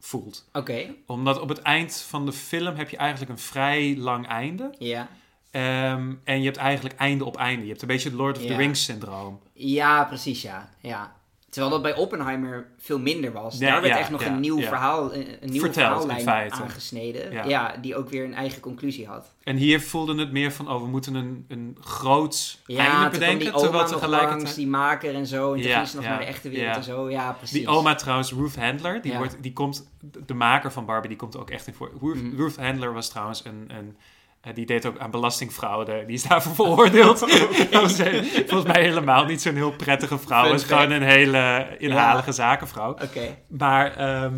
[0.00, 0.48] voelt.
[0.52, 0.94] oké.
[1.06, 4.74] Omdat op het eind van de film heb je eigenlijk een vrij lang einde.
[4.78, 5.08] Ja.
[5.50, 7.62] Ehm, en je hebt eigenlijk einde op einde.
[7.62, 8.54] Je hebt een beetje het Lord of the.
[8.56, 9.40] Rings syndroom.
[9.52, 10.68] Ja, precies, ja.
[10.80, 11.15] ja.
[11.56, 13.58] Terwijl dat bij Oppenheimer veel minder was.
[13.58, 16.10] Ja, Daar werd ja, echt nog ja, een nieuw verhaal, een, een nieuwe Verteld, in
[16.10, 17.48] verhaallijn aangesneden.
[17.48, 17.76] Ja.
[17.80, 19.34] Die ook weer een eigen conclusie had.
[19.42, 23.52] En hier voelde het meer van, oh, we moeten een, een groots Ja, einde bedenken.
[23.52, 24.42] oma terwijl nog tegelijkertijd...
[24.42, 25.52] langs, die maker en zo.
[25.52, 27.10] En toen Ja, ging ze nog naar de echte wereld en zo.
[27.10, 27.58] Ja, precies.
[27.58, 29.90] Die oma trouwens, Ruth Handler, die, wordt, die komt,
[30.26, 31.90] de maker van Barbie, die komt er ook echt in voor.
[32.00, 32.34] Ruth.
[32.36, 33.96] Ruth Handler was trouwens een, een
[34.54, 36.04] die deed ook aan belastingfraude.
[36.06, 37.20] Die is daarvoor veroordeeld.
[37.70, 40.44] Dat was, eh, Volgens mij helemaal niet zo'n heel prettige vrouw.
[40.44, 42.90] Het is gewoon een hele inhalige zakenvrouw.
[42.90, 43.36] Oké.
[43.48, 44.34] Maar ehm,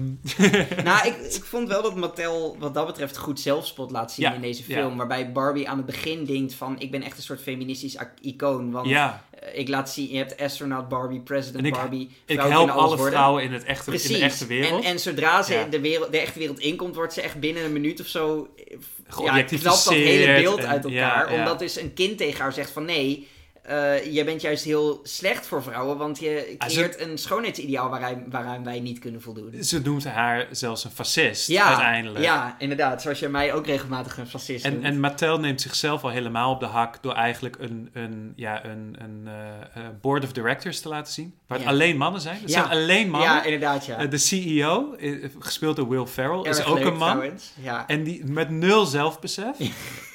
[0.85, 4.35] Nou, ik, ik vond wel dat Mattel wat dat betreft goed zelfspot laat zien Ja,
[4.35, 4.81] in deze ja.
[4.81, 4.97] film.
[4.97, 6.77] Waarbij Barbie aan het begin denkt van...
[6.79, 8.71] Ik ben echt een soort feministisch icoon.
[8.71, 9.28] Want ja, eh,
[9.59, 10.11] ik laat zien...
[10.11, 12.11] Je hebt astronaut Barbie, president ik- Barbie.
[12.27, 13.07] ik help alle worden.
[13.15, 14.85] vrouwen in, het echte, in de echte wereld.
[14.85, 15.65] En, en zodra ze Ja.
[15.65, 18.49] de, wereld, de echte wereld inkomt, wordt ze echt binnen een minuut of zo...
[18.57, 18.77] eh,
[19.25, 21.33] Ja, knapt dat hele beeld en- uit elkaar.
[21.33, 21.39] ja.
[21.39, 22.85] Omdat dus een kind tegen haar zegt van...
[22.85, 23.29] Nee,
[23.69, 25.97] eh, jij bent juist heel slecht voor vrouwen.
[25.97, 29.63] Want je Ah, ze- creëert een schoonheidsideaal waaraan, waaraan wij niet kunnen voldoen.
[29.63, 32.25] Ze noemt haar zelfs een fascist Ja, uiteindelijk.
[32.25, 33.03] ja, inderdaad.
[33.03, 34.85] Zoals je mij ook regelmatig een fascist En, noemt.
[34.85, 38.97] en Mattel neemt zichzelf al helemaal op de hak door eigenlijk een, een, ja, een,
[38.99, 41.35] een eh, eh, board of directors te laten zien.
[41.47, 41.67] Waar Ja.
[41.67, 42.39] alleen mannen zijn.
[42.41, 42.67] Het Ja.
[42.67, 43.31] zijn alleen mannen.
[43.31, 44.07] Ja, inderdaad, ja.
[44.07, 44.97] De CEO,
[45.39, 47.11] gespeeld door Will Ferrell, is ook leuk, een man.
[47.17, 47.53] trouwens.
[47.63, 47.87] Ja.
[47.87, 49.57] En die met nul zelfbesef.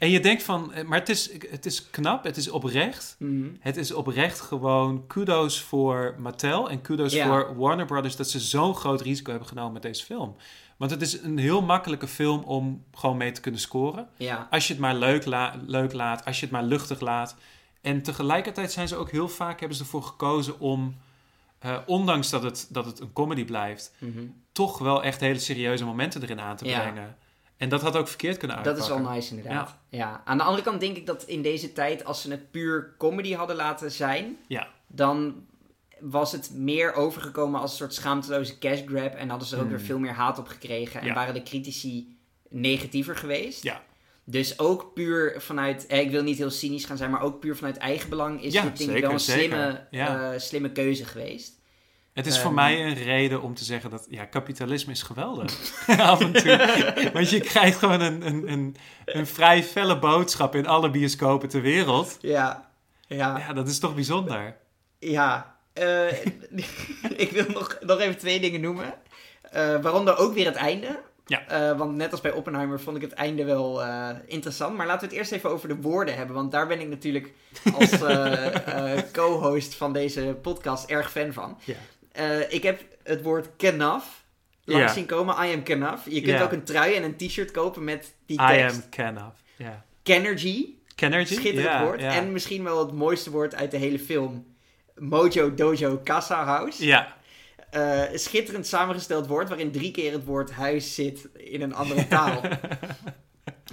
[0.00, 3.16] en je denkt van, eh, maar het is, het is knap, het is oprecht.
[3.18, 3.48] Mhm.
[3.60, 8.74] Het is oprecht gewoon kudos voor Mattel en kudos voor Warner Brothers dat ze zo'n
[8.74, 10.36] groot risico hebben genomen met deze film.
[10.76, 14.08] Want het is een heel makkelijke film om gewoon mee te kunnen scoren.
[14.50, 17.36] Als je het maar leuk, la- leuk laat, als je het maar luchtig laat.
[17.80, 20.96] En tegelijkertijd zijn ze ook heel vaak hebben ze ervoor gekozen om,
[21.58, 24.20] eh, ondanks dat het, dat het een comedy blijft, Mhm.
[24.52, 27.14] toch wel echt hele serieuze momenten erin aan te Ja.
[27.60, 28.96] En dat had ook verkeerd kunnen Dat uitpakken.
[28.96, 29.76] is wel nice, inderdaad.
[29.88, 30.22] Ja.
[30.24, 33.32] Aan de andere kant denk ik dat in deze tijd, als ze het puur comedy
[33.34, 34.68] hadden laten zijn, Ja.
[34.86, 35.46] dan
[36.00, 39.14] was het meer overgekomen als een soort schaamteloze cash grab.
[39.14, 39.76] En hadden ze er ook Hmm.
[39.76, 41.00] weer veel meer haat op gekregen.
[41.00, 41.14] En Ja.
[41.14, 42.16] waren de critici
[42.48, 43.62] negatiever geweest.
[43.62, 43.82] Ja.
[44.24, 47.56] Dus ook puur vanuit, eh, ik wil niet heel cynisch gaan zijn, maar ook puur
[47.56, 49.40] vanuit eigenbelang is Ja, dit denk ik wel een zeker.
[49.42, 50.32] slimme, Ja.
[50.32, 51.59] eh, slimme keuze geweest.
[52.12, 52.54] Het is voor Ehm.
[52.54, 55.52] mij een reden om te zeggen dat ja, kapitalisme is geweldig.
[55.98, 56.80] Af en toe.
[57.12, 61.62] Want je krijgt gewoon een, een, een, een vrij felle boodschap in alle bioscopen ter
[61.62, 62.16] wereld.
[62.20, 62.70] Ja,
[63.06, 64.56] ja, Ja, dat is toch bijzonder.
[64.98, 65.58] ja.
[65.72, 66.12] Eh,
[67.24, 68.94] ik wil nog, nog even twee dingen noemen.
[69.42, 71.00] Eh, waaronder ook weer het einde.
[71.26, 71.46] Ja.
[71.46, 73.82] Eh, want net als bij Oppenheimer vond ik het einde wel
[74.26, 74.76] interessant.
[74.76, 76.36] Maar laten we het eerst even over de woorden hebben.
[76.36, 77.32] Want daar ben ik natuurlijk
[77.74, 77.90] als
[79.12, 81.58] co-host van deze podcast erg fan van.
[81.64, 81.74] Ja.
[82.20, 84.24] Eh, ik heb het woord kenaf
[84.64, 85.34] langs zien komen.
[85.46, 86.04] I am kenaf.
[86.08, 88.76] Je kunt ook een trui en een t-shirt kopen met die I tekst.
[88.76, 89.34] am Kenneth.
[89.56, 89.84] Ja.
[90.02, 90.74] Kenergy.
[90.94, 91.34] Kennergy?
[91.34, 92.00] Schitterend woord.
[92.00, 94.54] En misschien wel het mooiste woord uit de hele film.
[94.94, 96.84] Mojo Dojo Casa House.
[96.86, 97.18] ja.
[97.70, 102.40] Eh, schitterend samengesteld woord waarin drie keer het woord huis zit in een andere taal.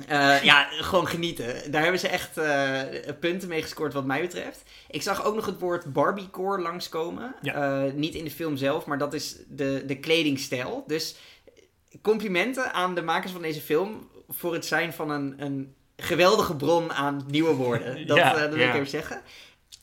[0.07, 1.71] Eh, ja, gewoon genieten.
[1.71, 2.81] Daar hebben ze echt eh,
[3.19, 4.63] punten mee gescoord wat mij betreft.
[4.89, 7.35] Ik zag ook nog het woord Barbiecore langskomen.
[7.41, 7.85] Ja.
[7.85, 10.83] Eh, niet in de film zelf, maar dat is de, de kledingstijl.
[10.87, 11.15] Dus
[12.01, 16.93] complimenten aan de makers van deze film voor het zijn van een, een geweldige bron
[16.93, 17.95] aan nieuwe woorden.
[18.07, 18.67] Dat, Ja, dat wil ja.
[18.67, 19.21] ik even zeggen.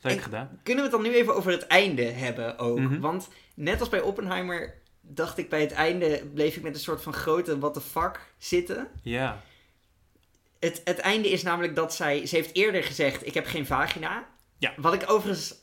[0.03, 0.61] Leuk gedaan.
[0.63, 2.79] Kunnen we het dan nu even over het einde hebben ook?
[2.79, 3.01] Mhm.
[3.01, 7.03] Want net als bij Oppenheimer dacht ik bij het einde bleef ik met een soort
[7.03, 8.89] van grote what the fuck zitten.
[9.03, 9.43] Ja.
[10.65, 12.27] Het, het einde is namelijk dat zij...
[12.27, 14.25] Ze heeft eerder gezegd, ik heb geen vagina.
[14.59, 14.73] Ja.
[14.77, 15.55] Wat ik overigens,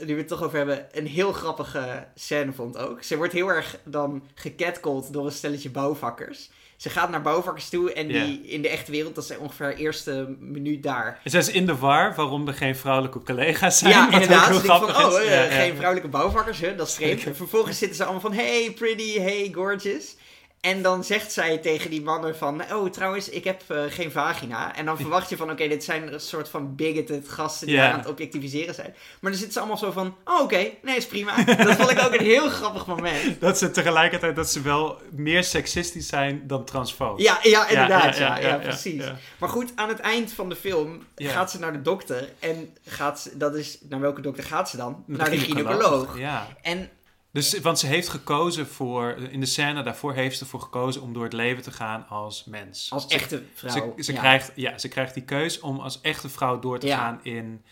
[0.00, 3.02] nu we het toch over hebben, een heel grappige scène vond ook.
[3.02, 6.50] Ze wordt heel erg dan gecatcalled door een stelletje bouwvakkers.
[6.76, 9.74] Ze gaat naar bouwvakkers toe en die in de echte wereld, dat is ongeveer haar
[9.74, 11.20] eerste minuut daar.
[11.24, 13.92] Zij is in de war waarom er geen vrouwelijke collega's zijn.
[13.92, 14.54] Ja, inderdaad.
[14.54, 15.50] Ze van, oh, eh, Ja, ja.
[15.50, 16.74] geen vrouwelijke bouwvakkers, hè?
[16.74, 17.24] dat is vreemd.
[17.24, 20.16] En vervolgens zitten ze allemaal van, hey pretty, hey gorgeous.
[20.60, 24.76] En dan zegt zij tegen die mannen van, oh trouwens, ik heb eh, geen vagina.
[24.76, 27.98] En dan verwacht je van, oké, dit zijn een soort van bigoted gasten die aan
[27.98, 28.94] het objectiviseren zijn.
[29.20, 31.44] Maar dan zitten ze allemaal zo van, oh oké, nee, is prima.
[31.64, 33.40] dat vond ik ook een heel grappig moment.
[33.40, 37.18] Dat ze tegelijkertijd dat ze wel meer seksistisch zijn dan transfoob.
[37.18, 39.04] Ja, ja inderdaad, ja, ja, ja, ja, ja, precies.
[39.38, 42.28] Maar goed, aan het eind van de film gaat ze naar de dokter.
[42.38, 45.04] En gaat ze, dat is, naar welke dokter gaat ze dan?
[45.06, 46.18] Naar de gynaecoloog.
[46.18, 46.46] Ja.
[46.62, 46.90] En
[47.32, 51.12] Dus, want ze heeft gekozen voor, in de scène daarvoor heeft ze ervoor gekozen om
[51.12, 52.90] door het leven te gaan als mens.
[52.92, 53.94] als Ze- echte vrouw.
[53.96, 54.18] Ze, ze, ja.
[54.18, 56.96] krijgt, ja, ze krijgt die keus om als echte vrouw door te Ja.
[56.98, 57.62] gaan in,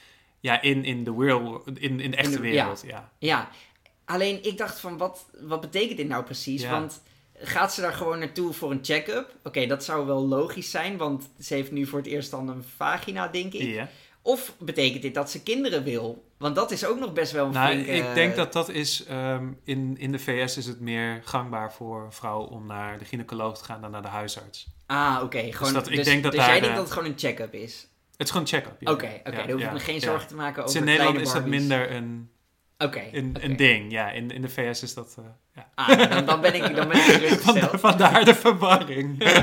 [0.41, 2.83] ja, in, in, de real, in, in de echte de- wereld.
[2.87, 3.11] Ja.
[3.19, 3.49] Ja,
[4.05, 6.67] alleen ik dacht van, wat, wat betekent dit nou precies?
[6.69, 7.03] Want
[7.39, 9.35] gaat ze daar gewoon naartoe voor een check-up?
[9.45, 12.65] Oké, dat zou wel logisch zijn, want ze heeft nu voor het eerst dan een
[12.77, 13.83] vagina, denk ik.
[14.23, 16.25] Of betekent dit dat ze kinderen wil?
[16.39, 19.05] Want dat is ook nog best wel een Nou, flinke- ik denk dat dat is...
[19.05, 23.05] ehm, in, in de VS is het meer gangbaar voor een vrouw om naar de
[23.05, 24.67] gynaecoloog te gaan dan naar de huisarts.
[24.87, 25.53] Ah, oké.
[25.53, 27.19] Gewoon, dat- dus ik denk dat dus daar jij de- denkt dat het gewoon een
[27.19, 27.89] check-up is?
[28.17, 28.77] Het is gewoon een check-up.
[28.81, 28.91] ja.
[28.93, 29.31] Oké, oké.
[29.37, 31.47] Ja, dan hoef ik me geen zorgen te maken Dus over in Nederland is dat
[31.47, 32.31] minder een,
[32.79, 33.03] Oké.
[33.13, 33.93] een, een ding.
[33.93, 35.17] Ja, in, in de VS is dat...
[35.19, 35.25] eh,
[35.55, 35.69] ja.
[35.75, 37.81] Ah, dan, dan ben ik, dan ben ik gerustgesteld.
[37.81, 39.19] Vandaar, de verwarring.
[39.19, 39.35] Nou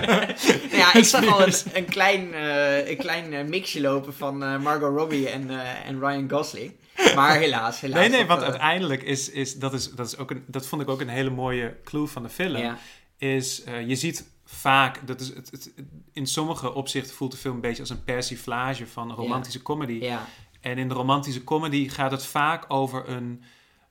[0.82, 4.98] ja, ik zag al een, een klein, eh, een klein eh, mixje lopen van Margot
[4.98, 5.50] Robbie en,
[5.86, 6.74] en Ryan Gosling.
[7.16, 8.00] Maar helaas, helaas.
[8.00, 10.82] nee, nee, want eh, uiteindelijk is, is, dat is, dat is ook een, dat vond
[10.82, 12.58] ik ook een hele mooie clue van de film.
[12.58, 12.78] ja,
[13.18, 15.74] Is, eh, je ziet vaak, dat is het, het,
[16.14, 19.94] in sommige opzichten voelt de film een beetje als een persiflage van romantische comedy.
[19.94, 20.28] ja,
[20.62, 23.44] En in de romantische comedy gaat het vaak over een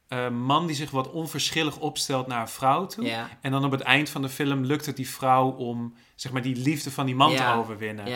[0.09, 3.05] eh, man die zich wat onverschillig opstelt naar een vrouw toe.
[3.05, 6.33] ja, En dan op het eind van de film lukt het die vrouw om zeg
[6.33, 8.09] maar, die liefde van die man te overwinnen.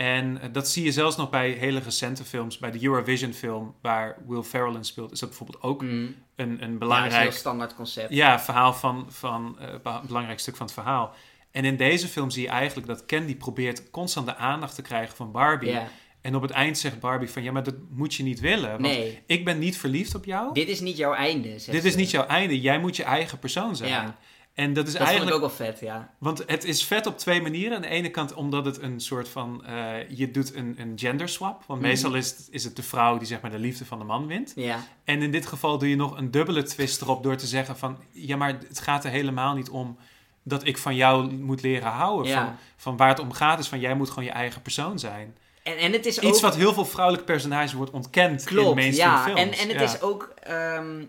[0.00, 2.58] Ja, En eh, dat zie je zelfs nog bij hele recente films.
[2.58, 6.14] Bij de Eurovision film waar Will Ferrell in speelt, is dat bijvoorbeeld ook mm.
[6.36, 8.14] een, een Ja, belangrijk heel standaard concept.
[8.14, 11.14] ja, verhaal van, van eh, be- belangrijk stuk van het verhaal.
[11.50, 15.16] En in deze film zie je eigenlijk dat die probeert constant de aandacht te krijgen
[15.16, 15.70] van Barbie.
[15.70, 15.88] Ja.
[16.20, 18.70] En op het eind zegt Barbie van ja, maar dat moet je niet willen.
[18.70, 20.46] Want Nee, ik ben niet verliefd op jou.
[20.46, 21.58] Dit, dit is niet jouw einde.
[21.58, 22.60] zegt is niet jouw einde.
[22.60, 23.90] Jij moet je eigen persoon zijn.
[23.90, 24.16] Ja.
[24.60, 25.34] En dat is Dat vond ik eigenlijk.
[25.44, 26.10] ook wel vet, ja.
[26.18, 27.76] Want het is vet op twee manieren.
[27.76, 29.64] Aan de ene kant omdat het een soort van.
[29.64, 31.62] eh, je doet een, een gender swap.
[31.66, 31.88] Want Mhm.
[31.88, 34.26] meestal is het, is het de vrouw die zeg maar de liefde van de man
[34.26, 34.52] wint.
[34.56, 37.76] Ja, En in dit geval doe je nog een dubbele twist erop door te zeggen
[37.76, 37.98] van...
[38.10, 39.96] Ja, maar het gaat er helemaal niet om
[40.42, 42.26] dat ik van jou moet leren houden.
[42.32, 42.44] Ja.
[42.44, 45.36] Van, van waar het om gaat is van jij moet gewoon je eigen persoon zijn.
[45.62, 46.42] En, en het is Iets ook...
[46.42, 49.22] wat heel veel vrouwelijke personages wordt ontkend in mainstream ja.
[49.24, 49.40] films.
[49.40, 49.82] En, en het Ja.
[49.82, 50.32] is ook...
[50.42, 51.02] ehm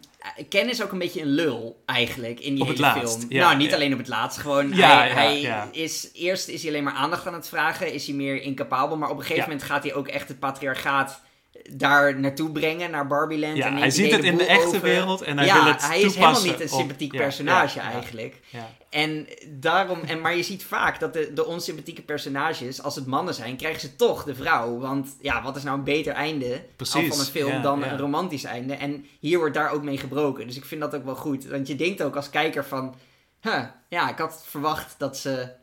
[0.49, 3.31] Ken is ook een beetje een lul, eigenlijk, in die Op het hele laatst, film.
[3.31, 4.39] ja, nou, niet alleen op het laatst.
[4.39, 6.09] Gewoon, Ja, hij, hij is...
[6.13, 7.93] Eerst is hij alleen maar aandacht aan het vragen.
[7.93, 8.97] Is hij meer incapabel.
[8.97, 11.21] Maar op een gegeven moment gaat hij ook echt het patriarchaat
[11.69, 13.57] daar naartoe brengen, naar Barbieland.
[13.57, 14.81] Ja, en hij ziet het in de echte over.
[14.81, 17.91] wereld en hij ja, wil het hij is helemaal niet een sympathiek personage ja, ja.
[17.91, 18.39] eigenlijk.
[18.49, 18.69] Ja.
[18.89, 23.33] En daarom, en, maar je ziet vaak dat de, de onsympathieke personages, als het mannen
[23.33, 24.79] zijn, krijgen ze toch de vrouw.
[24.79, 28.43] Want ja, wat is nou een beter einde Precies, van een film dan een romantisch
[28.43, 28.73] einde?
[28.73, 30.47] En hier wordt daar ook mee gebroken.
[30.47, 31.45] Dus ik vind dat ook wel goed.
[31.45, 32.95] Want je denkt ook als kijker van,
[33.41, 35.59] huh, ja, ik had verwacht dat ze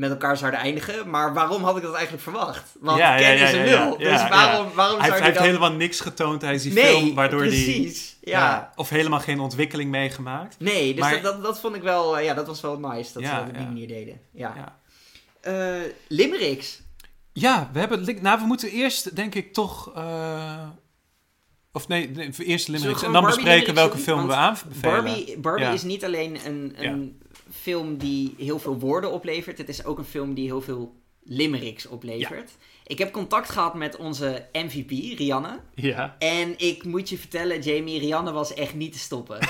[0.00, 1.10] met elkaar zouden eindigen.
[1.10, 2.76] Maar waarom had ik dat eigenlijk verwacht?
[2.80, 5.34] Want Ja, ja, Ken ja, is een ja, dus waarom, waarom Hij, zou hij heeft
[5.38, 5.46] dan...
[5.46, 8.16] helemaal niks getoond tijdens die nee, film, waardoor die precies.
[8.20, 8.72] ja.
[8.76, 10.56] of helemaal geen ontwikkeling meegemaakt.
[10.58, 13.12] Nee, dus Maar- dat, dat, dat vond ik wel, eh, ja, dat was wel nice
[13.12, 14.20] dat ze dat op die manier deden.
[14.32, 14.54] Ja.
[14.56, 14.78] Ja.
[15.40, 16.82] Eh, Limericks.
[17.32, 18.18] Ja, we hebben.
[18.22, 19.94] Nou, we moeten eerst, denk ik, toch.
[19.94, 20.68] eh,
[21.72, 23.02] of nee, nee eerst limericks.
[23.02, 24.80] En dan Barbie bespreken welke film we aanbevelen.
[24.80, 25.72] Barbie, Barbie Ja.
[25.72, 27.19] is niet alleen een, een
[27.60, 29.58] film die heel veel woorden oplevert.
[29.58, 32.50] Het is ook een film die heel veel limericks oplevert.
[32.84, 35.60] Ik heb contact gehad met onze MVP, Rianne.
[35.74, 36.16] Ja.
[36.18, 39.38] En ik moet je vertellen, Jamie, Rianne was echt niet te stoppen.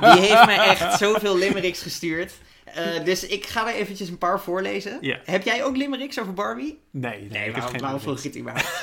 [0.00, 2.32] die heeft me echt zoveel limericks gestuurd.
[2.64, 4.98] Eh, dus ik ga er eventjes een paar voorlezen.
[5.00, 5.20] Ja.
[5.24, 6.78] Heb jij ook limericks over Barbie?
[6.90, 8.74] Nee, nee, ik heb waarom, geen waarom vroeg je het überhaupt?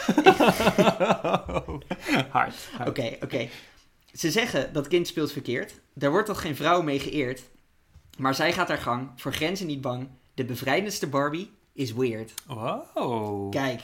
[2.32, 2.32] hard.
[2.32, 2.56] hard.
[2.88, 3.50] Oké, oké.
[4.14, 5.74] Ze zeggen dat kind speelt verkeerd.
[5.94, 7.42] Daar wordt toch geen vrouw mee geëerd.
[8.18, 10.08] Maar zij gaat haar gang, voor grenzen niet bang.
[10.34, 12.34] De bevrijdendste Barbie is weird.
[12.48, 13.52] Wow.
[13.52, 13.82] Kijk,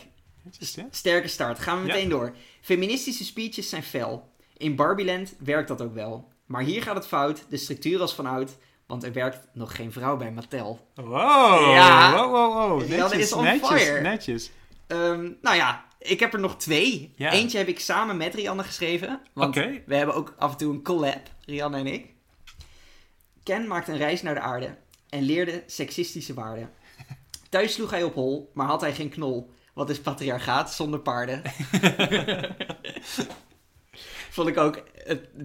[0.89, 1.59] sterke start.
[1.59, 1.93] Gaan we Ja.
[1.93, 2.35] meteen door.
[2.61, 4.29] Feministische speeches zijn fel.
[4.57, 6.27] In Barbieland werkt dat ook wel.
[6.45, 8.57] Maar hier gaat het fout, de structuur als van oud.
[8.85, 10.87] Want er werkt nog geen vrouw bij Mattel.
[10.95, 11.71] Wow.
[11.73, 12.11] Ja.
[12.15, 12.89] Wow, wow, wow.
[12.89, 14.01] Netjes, is on netjes, fire.
[14.01, 14.51] netjes.
[14.87, 17.13] Ehm, nou ja, ik heb er nog twee.
[17.15, 17.31] Ja.
[17.31, 19.21] Eentje heb ik samen met Rianne geschreven.
[19.33, 19.81] Want Oké.
[19.85, 22.05] we hebben ook af en toe een collab, Rianne en ik.
[23.49, 24.75] Ken maakte een reis naar de aarde
[25.09, 26.69] en leerde seksistische waarden.
[27.49, 29.51] Thuis sloeg hij op hol, maar had hij geen knol.
[29.73, 31.41] Wat is patriarchaat zonder paarden?
[34.29, 34.83] Vond ik ook,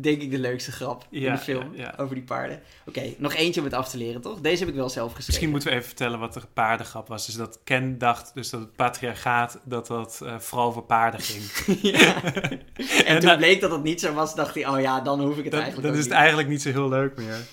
[0.01, 1.95] denk ik, de leukste grap in de film ja, ja.
[1.97, 2.61] over die paarden.
[2.87, 4.41] Oké, nog eentje om het af te leren, toch?
[4.41, 5.27] Deze heb ik wel zelf geschreven.
[5.27, 7.27] Misschien moeten we even vertellen wat de paardengrap was.
[7.27, 11.43] Dus dat Ken dacht dus dat het patriarchaat, dat dat eh, vooral over paarden ging.
[11.95, 15.21] En, En toen dat- bleek dat het niet zo was, dacht hij, oh ja, dan
[15.21, 16.19] hoef ik het eigenlijk dan ook is het niet.
[16.21, 17.47] eigenlijk niet zo heel leuk meer.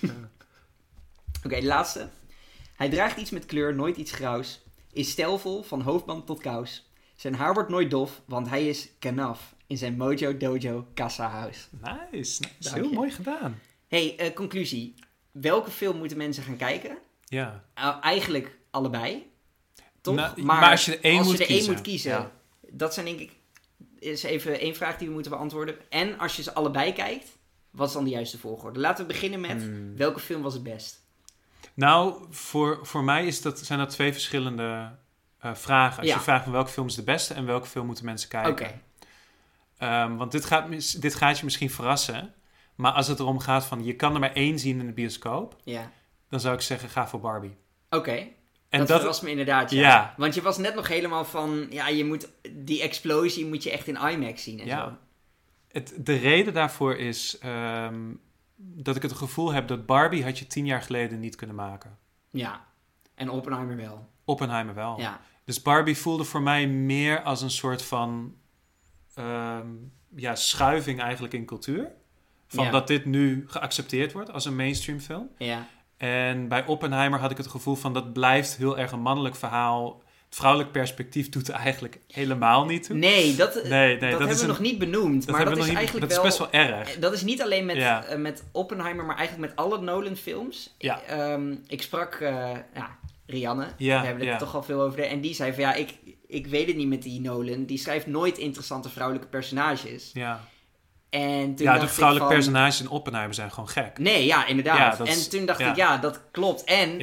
[1.44, 2.10] Oké, de laatste.
[2.76, 4.62] Hij draagt iets met kleur, nooit iets grauws.
[4.94, 6.92] Is stijlvol, van hoofdband tot kous.
[7.16, 9.56] Zijn haar wordt nooit dof, want hij is kanaf.
[9.68, 11.68] In zijn Mojo Dojo Casa House.
[12.12, 13.60] Nice, heel mooi gedaan.
[13.88, 14.96] hey, eh, conclusie.
[15.32, 16.98] Welke film moeten mensen gaan kijken?
[17.26, 17.64] Ja.
[17.76, 19.32] Nou, eigenlijk allebei.
[20.02, 20.16] Toch?
[20.16, 22.12] Nou, maar als je er één als moet je er één kiezen, moet kiezen.
[22.12, 22.32] ja.
[22.70, 23.32] Dat zijn denk ik...
[24.00, 25.76] Is even één vraag die we moeten beantwoorden.
[25.90, 27.38] En als je ze allebei kijkt,
[27.70, 28.80] wat is dan de juiste volgorde?
[28.80, 29.62] Laten we beginnen met...
[29.62, 29.98] Hmm.
[29.98, 31.01] Welke film was het best?
[31.74, 34.92] Nou, voor, voor mij is dat, zijn dat twee verschillende
[35.40, 36.00] eh, vragen.
[36.00, 36.14] Als Ja.
[36.16, 38.82] je vraagt van welke film is de beste en welke film moeten mensen kijken.
[39.78, 42.34] Ehm, want dit gaat, dit gaat je misschien verrassen.
[42.76, 45.56] Maar als het erom gaat van je kan er maar één zien in de bioscoop,
[45.64, 45.92] Ja.
[46.30, 47.56] dan zou ik zeggen ga voor Barbie.
[47.90, 48.12] Oké.
[48.70, 49.80] En dat, dat, verrast me inderdaad, ja.
[49.80, 50.14] Ja.
[50.18, 51.68] Want je was net nog helemaal van...
[51.70, 52.28] Ja, je moet...
[52.52, 54.86] Die explosie moet je echt in IMAX zien en Ja.
[54.86, 54.98] zo.
[55.72, 58.00] het, de reden daarvoor is ehm,
[58.64, 61.98] dat ik het gevoel heb dat Barbie had je tien jaar geleden niet kunnen maken.
[62.30, 62.66] Ja.
[63.16, 64.10] En Oppenheimer wel.
[64.26, 65.00] Oppenheimer wel.
[65.00, 65.20] Ja.
[65.46, 68.36] Dus Barbie voelde voor mij meer als een soort van
[69.16, 69.68] ehm,
[70.16, 71.92] ja, schuiving eigenlijk in cultuur.
[72.48, 72.72] Van Ja.
[72.72, 75.30] dat dit nu geaccepteerd wordt als een mainstream film.
[75.38, 75.68] Ja.
[75.98, 80.02] En bij Oppenheimer had ik het gevoel van dat blijft heel erg een mannelijk verhaal.
[80.32, 82.96] Het vrouwelijk perspectief doet er eigenlijk helemaal niet toe.
[82.96, 85.26] Nee, dat, Nee, nee, dat, dat hebben we een- nog niet benoemd.
[85.26, 86.28] Dat maar dat is niet- eigenlijk dat wel...
[86.28, 87.00] is best wel erg.
[87.00, 88.04] Dat is niet alleen met, Ja.
[88.04, 90.76] eh, met Oppenheimer, maar eigenlijk met alle Nolan-films.
[90.78, 90.98] Ja.
[90.98, 94.98] Ik, ehm, ik sprak ja, Rianne, Ja, we hebben het toch al veel over.
[94.98, 95.94] de- En die zei van ja, ik,
[96.28, 97.66] ik weet het niet met die Nolan.
[97.66, 100.10] Die schrijft nooit interessante vrouwelijke personages.
[100.14, 100.44] Ja,
[101.10, 103.98] En toen ja de dacht vrouwelijke van, personages in Oppenheimer zijn gewoon gek.
[103.98, 105.00] Nee, ja, inderdaad.
[105.00, 106.64] En toen dacht ik, ja, dat klopt.
[106.64, 106.98] En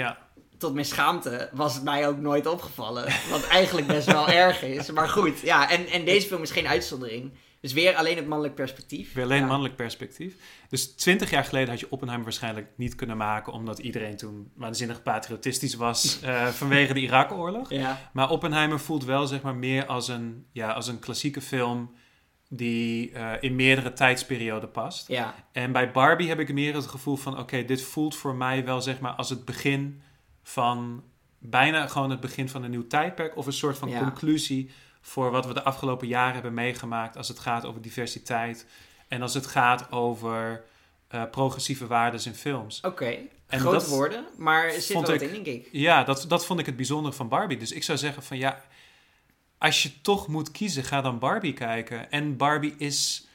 [0.59, 3.05] tot mijn schaamte was het mij ook nooit opgevallen.
[3.31, 4.91] Wat eigenlijk best wel erg is.
[4.91, 5.71] Maar goed, ja.
[5.71, 7.33] En, en deze film is geen uitzondering.
[7.61, 9.13] Dus weer alleen het mannelijk perspectief.
[9.13, 9.47] weer alleen ja.
[9.47, 10.35] mannelijk perspectief.
[10.69, 13.53] Dus twintig jaar geleden had je Oppenheimer waarschijnlijk niet kunnen maken...
[13.53, 17.71] omdat iedereen toen waanzinnig patriotistisch was eh, vanwege de Irak-oorlog.
[17.71, 21.95] Ja, Maar Oppenheimer voelt wel zeg maar meer als een, ja, als een klassieke film...
[22.49, 25.09] die eh, in meerdere tijdsperioden past.
[25.09, 27.39] ja, En bij Barbie heb ik meer het gevoel van...
[27.39, 30.03] oké, dit voelt voor mij wel zeg maar als het begin
[30.49, 31.03] van...
[31.39, 33.37] bijna gewoon het begin van een nieuw tijdperk...
[33.37, 33.99] of een soort van Ja.
[33.99, 34.71] conclusie
[35.01, 37.17] voor wat we de afgelopen jaren hebben meegemaakt...
[37.17, 38.67] als het gaat over diversiteit
[39.09, 40.65] en als het gaat over
[41.09, 42.81] eh, progressieve waarden in films.
[42.81, 43.17] oké.
[43.49, 45.69] Grote dat woorden, maar er zit wel ik- in, denk ik.
[45.73, 47.59] Ja, dat, dat vond ik het bijzondere van Barbie.
[47.59, 48.63] Dus ik zou zeggen van ja,
[49.59, 52.11] als je toch moet kiezen, ga dan Barbie kijken.
[52.11, 53.27] En Barbie is,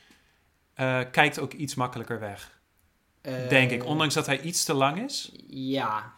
[0.73, 2.59] eh, kijkt ook iets makkelijker weg,
[3.21, 3.85] Eh, denk ik.
[3.85, 5.31] Ondanks dat hij iets te lang is.
[5.49, 6.13] Ja.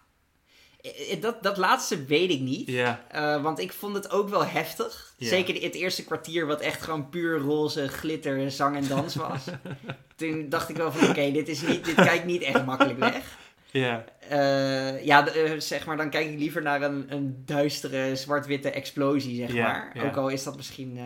[1.09, 2.69] Eh, Dat, dat laatste weet ik niet.
[2.69, 5.13] Ja, Eh, want ik vond het ook wel heftig.
[5.17, 5.27] Ja.
[5.27, 9.43] Zeker het eerste kwartier, wat echt gewoon puur roze glitter, zang en dans was.
[10.15, 11.63] Toen dacht ik wel van, oké, dit
[11.95, 13.37] kijkt niet echt makkelijk weg.
[13.71, 18.69] ja, Eh, ja, eh, zeg maar, dan kijk ik liever naar een, een duistere, zwart-witte
[18.71, 19.91] explosie, zeg Ja, maar.
[19.93, 20.03] ja.
[20.03, 20.97] Ook al is dat misschien...
[20.97, 21.03] eh,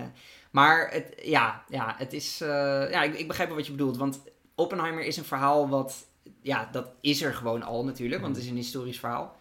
[0.52, 2.42] maar het, ja, ja, het is...
[2.42, 2.48] eh,
[2.92, 3.98] ja, ik, ik begrijp wel wat je bedoelt.
[3.98, 4.22] Want
[4.56, 6.08] Oppenheimer is een verhaal wat...
[6.42, 9.38] Ja, dat is er gewoon al natuurlijk, want het is een historisch verhaal.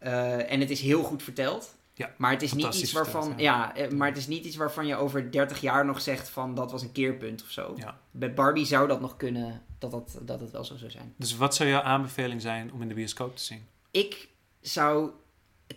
[0.00, 1.74] Eh, en het is heel goed verteld.
[1.94, 3.74] Ja, maar het is niet iets waarvan, verteld, ja.
[3.74, 6.70] eh, maar het is niet iets waarvan je over 30 jaar nog zegt van dat
[6.70, 7.74] was een keerpunt of zo.
[7.76, 7.98] ja.
[8.10, 11.14] Bij Barbie zou dat nog kunnen, dat, dat, dat het wel zo zou zijn.
[11.16, 13.66] Dus wat zou jouw aanbeveling zijn om in de bioscoop te zien?
[13.90, 14.28] Ik
[14.60, 15.10] zou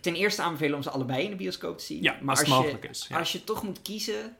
[0.00, 2.02] ten eerste aanbevelen om ze allebei in de bioscoop te zien.
[2.02, 3.06] Ja, maar als het je, mogelijk is.
[3.08, 3.18] Ja.
[3.18, 4.36] als je toch moet kiezen,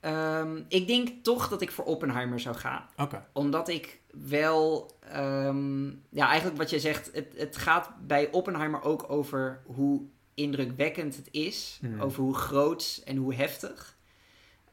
[0.00, 2.88] ehm, ik denk toch dat ik voor Oppenheimer zou gaan.
[3.32, 9.10] Omdat ik wel, ehm, ja, eigenlijk wat je zegt, het, het gaat bij Oppenheimer ook
[9.10, 10.02] over hoe
[10.34, 12.00] indrukwekkend het is, Mhm.
[12.00, 13.96] over hoe groot en hoe heftig.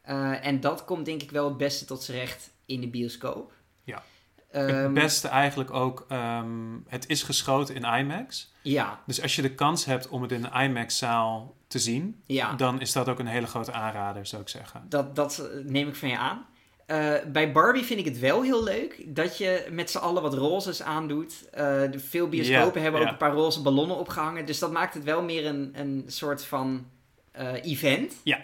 [0.02, 3.52] Eh, en dat komt denk ik wel het beste tot z'n recht in de bioscoop.
[3.84, 4.02] Ja.
[4.50, 8.52] Ehm, het beste eigenlijk ook, ehm, het is geschoten in IMAX.
[8.62, 12.52] Ja, Dus als je de kans hebt om het in een IMAX-zaal te zien, ja.
[12.54, 14.84] dan is dat ook een hele grote aanrader, zou ik zeggen.
[14.88, 16.46] Dat, dat neem ik van je aan.
[16.86, 20.34] Eh, bij Barbie vind ik het wel heel leuk dat je met z'n allen wat
[20.34, 21.48] rozes aandoet.
[21.90, 24.46] De veel bioscopen hebben ook een paar roze ballonnen opgehangen.
[24.46, 26.86] Dus dat maakt het wel meer een, een soort van
[27.32, 28.14] eh, event.
[28.22, 28.40] Ja.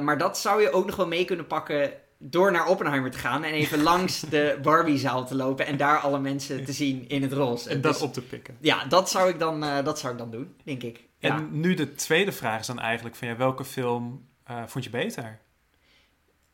[0.00, 3.44] Maar dat zou je ook nog wel mee kunnen pakken door naar Oppenheimer te gaan.
[3.44, 7.32] En even langs de Barbie-zaal te lopen en daar alle mensen te zien in het
[7.32, 7.68] roze.
[7.68, 8.56] En dat Dus, op te pikken.
[8.60, 11.00] Ja, dat zou, ik dan, dat zou ik dan doen, denk ik.
[11.18, 11.36] Ja.
[11.36, 14.28] En nu de tweede vraag is dan eigenlijk van ja, welke film
[14.66, 15.40] vond je beter?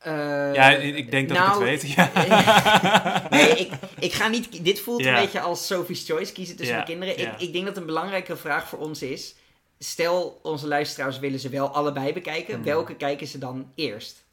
[0.02, 1.92] Eh, ja, ik denk dat nou, ik het weet.
[1.96, 3.28] Ja.
[3.30, 4.64] nee, ik, ik ga niet.
[4.64, 7.18] Dit voelt een beetje als Sophie's Choice kiezen tussen mijn kinderen.
[7.18, 9.34] Ik, ik denk dat een belangrijke vraag voor ons is.
[9.78, 12.54] Stel, onze luisteraars willen ze wel allebei bekijken.
[12.54, 12.64] Hmm.
[12.64, 14.24] Welke kijken ze dan eerst?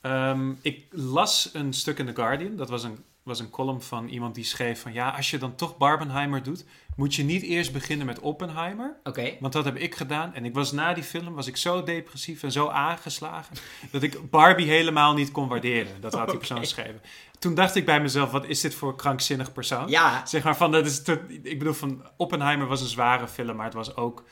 [0.00, 2.56] Ehm, ik las een stuk in The Guardian.
[2.56, 4.92] Dat was een, was een column van iemand die schreef van...
[4.92, 6.64] ja, als je dan toch Barbenheimer doet...
[6.96, 8.96] moet je niet eerst beginnen met Oppenheimer.
[9.04, 9.36] Oké.
[9.40, 10.34] Want dat heb ik gedaan.
[10.34, 13.56] En ik was na die film was ik zo depressief en zo aangeslagen...
[13.90, 16.00] dat ik Barbie helemaal niet kon waarderen.
[16.00, 16.66] Dat had die persoon Oké.
[16.66, 17.00] geschreven.
[17.38, 18.30] Toen dacht ik bij mezelf...
[18.30, 19.88] wat is dit voor een krankzinnig persoon?
[19.88, 23.56] Ja, Zeg maar van, dat is te, ik bedoel van, Oppenheimer was een zware film,
[23.56, 24.24] maar het was ook,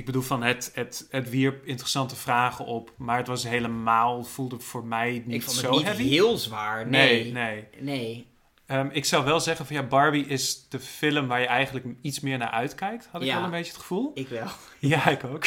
[0.00, 4.60] ik bedoel van, het, het, het wierp interessante vragen op, maar het was helemaal, voelde
[4.60, 6.08] voor mij niet ik vond het zo niet heavy.
[6.08, 6.86] heel zwaar.
[6.86, 7.22] Nee.
[7.22, 7.64] nee, nee.
[7.78, 8.26] Nee.
[8.70, 12.20] Ehm, ik zou wel zeggen van ja, Barbie is de film waar je eigenlijk iets
[12.20, 13.08] meer naar uitkijkt.
[13.12, 13.34] Had ik Ja.
[13.34, 14.10] wel een beetje het gevoel.
[14.14, 14.46] Ik wel.
[14.78, 15.44] Ja, ik ook.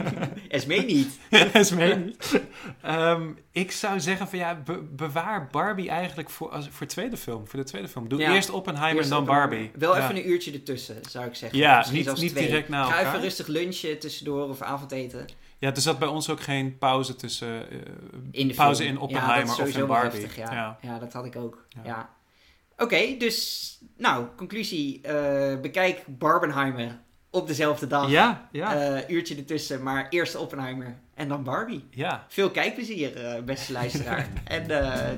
[0.48, 1.18] Esmee niet.
[1.52, 2.40] Esmee niet.
[2.82, 7.48] Ehm, ik zou zeggen van ja, be- bewaar Barbie eigenlijk voor, als, voor tweede film.
[7.48, 8.08] Voor de tweede film.
[8.08, 8.34] Doe Ja.
[8.34, 9.70] eerst Oppenheimer en dan Barbie.
[9.74, 10.02] Wel Ja.
[10.02, 11.58] even een uurtje ertussen, zou ik zeggen.
[11.58, 12.46] Ja, Misschien niet- niet twee.
[12.46, 13.06] direct na Ga elkaar.
[13.06, 15.26] even rustig lunchen tussendoor of avondeten.
[15.58, 17.78] Ja, er zat bij ons ook geen pauze tussen eh,
[18.30, 18.94] In de pauze film.
[18.96, 20.20] in Oppenheimer ja, dat is of in Barbie.
[20.20, 20.36] heftig.
[20.36, 20.78] Ja.
[20.82, 20.98] Ja.
[20.98, 21.66] dat had ik ook.
[21.84, 22.14] Ja.
[22.78, 23.64] Oké, dus
[23.96, 25.00] nou, conclusie.
[25.02, 26.98] eh, bekijk Barbenheimer
[27.30, 28.10] op dezelfde dag.
[28.10, 31.84] Ja, ja, Eh, uurtje ertussen, maar eerst Oppenheimer en dan Barbie.
[31.90, 32.24] ja.
[32.28, 34.28] Veel kijkplezier, eh, beste luisteraar.
[34.44, 34.66] en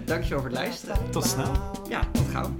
[0.04, 1.10] dankjewel voor het luisteren.
[1.10, 1.52] Tot snel.
[1.88, 2.50] Ja, tot gauw.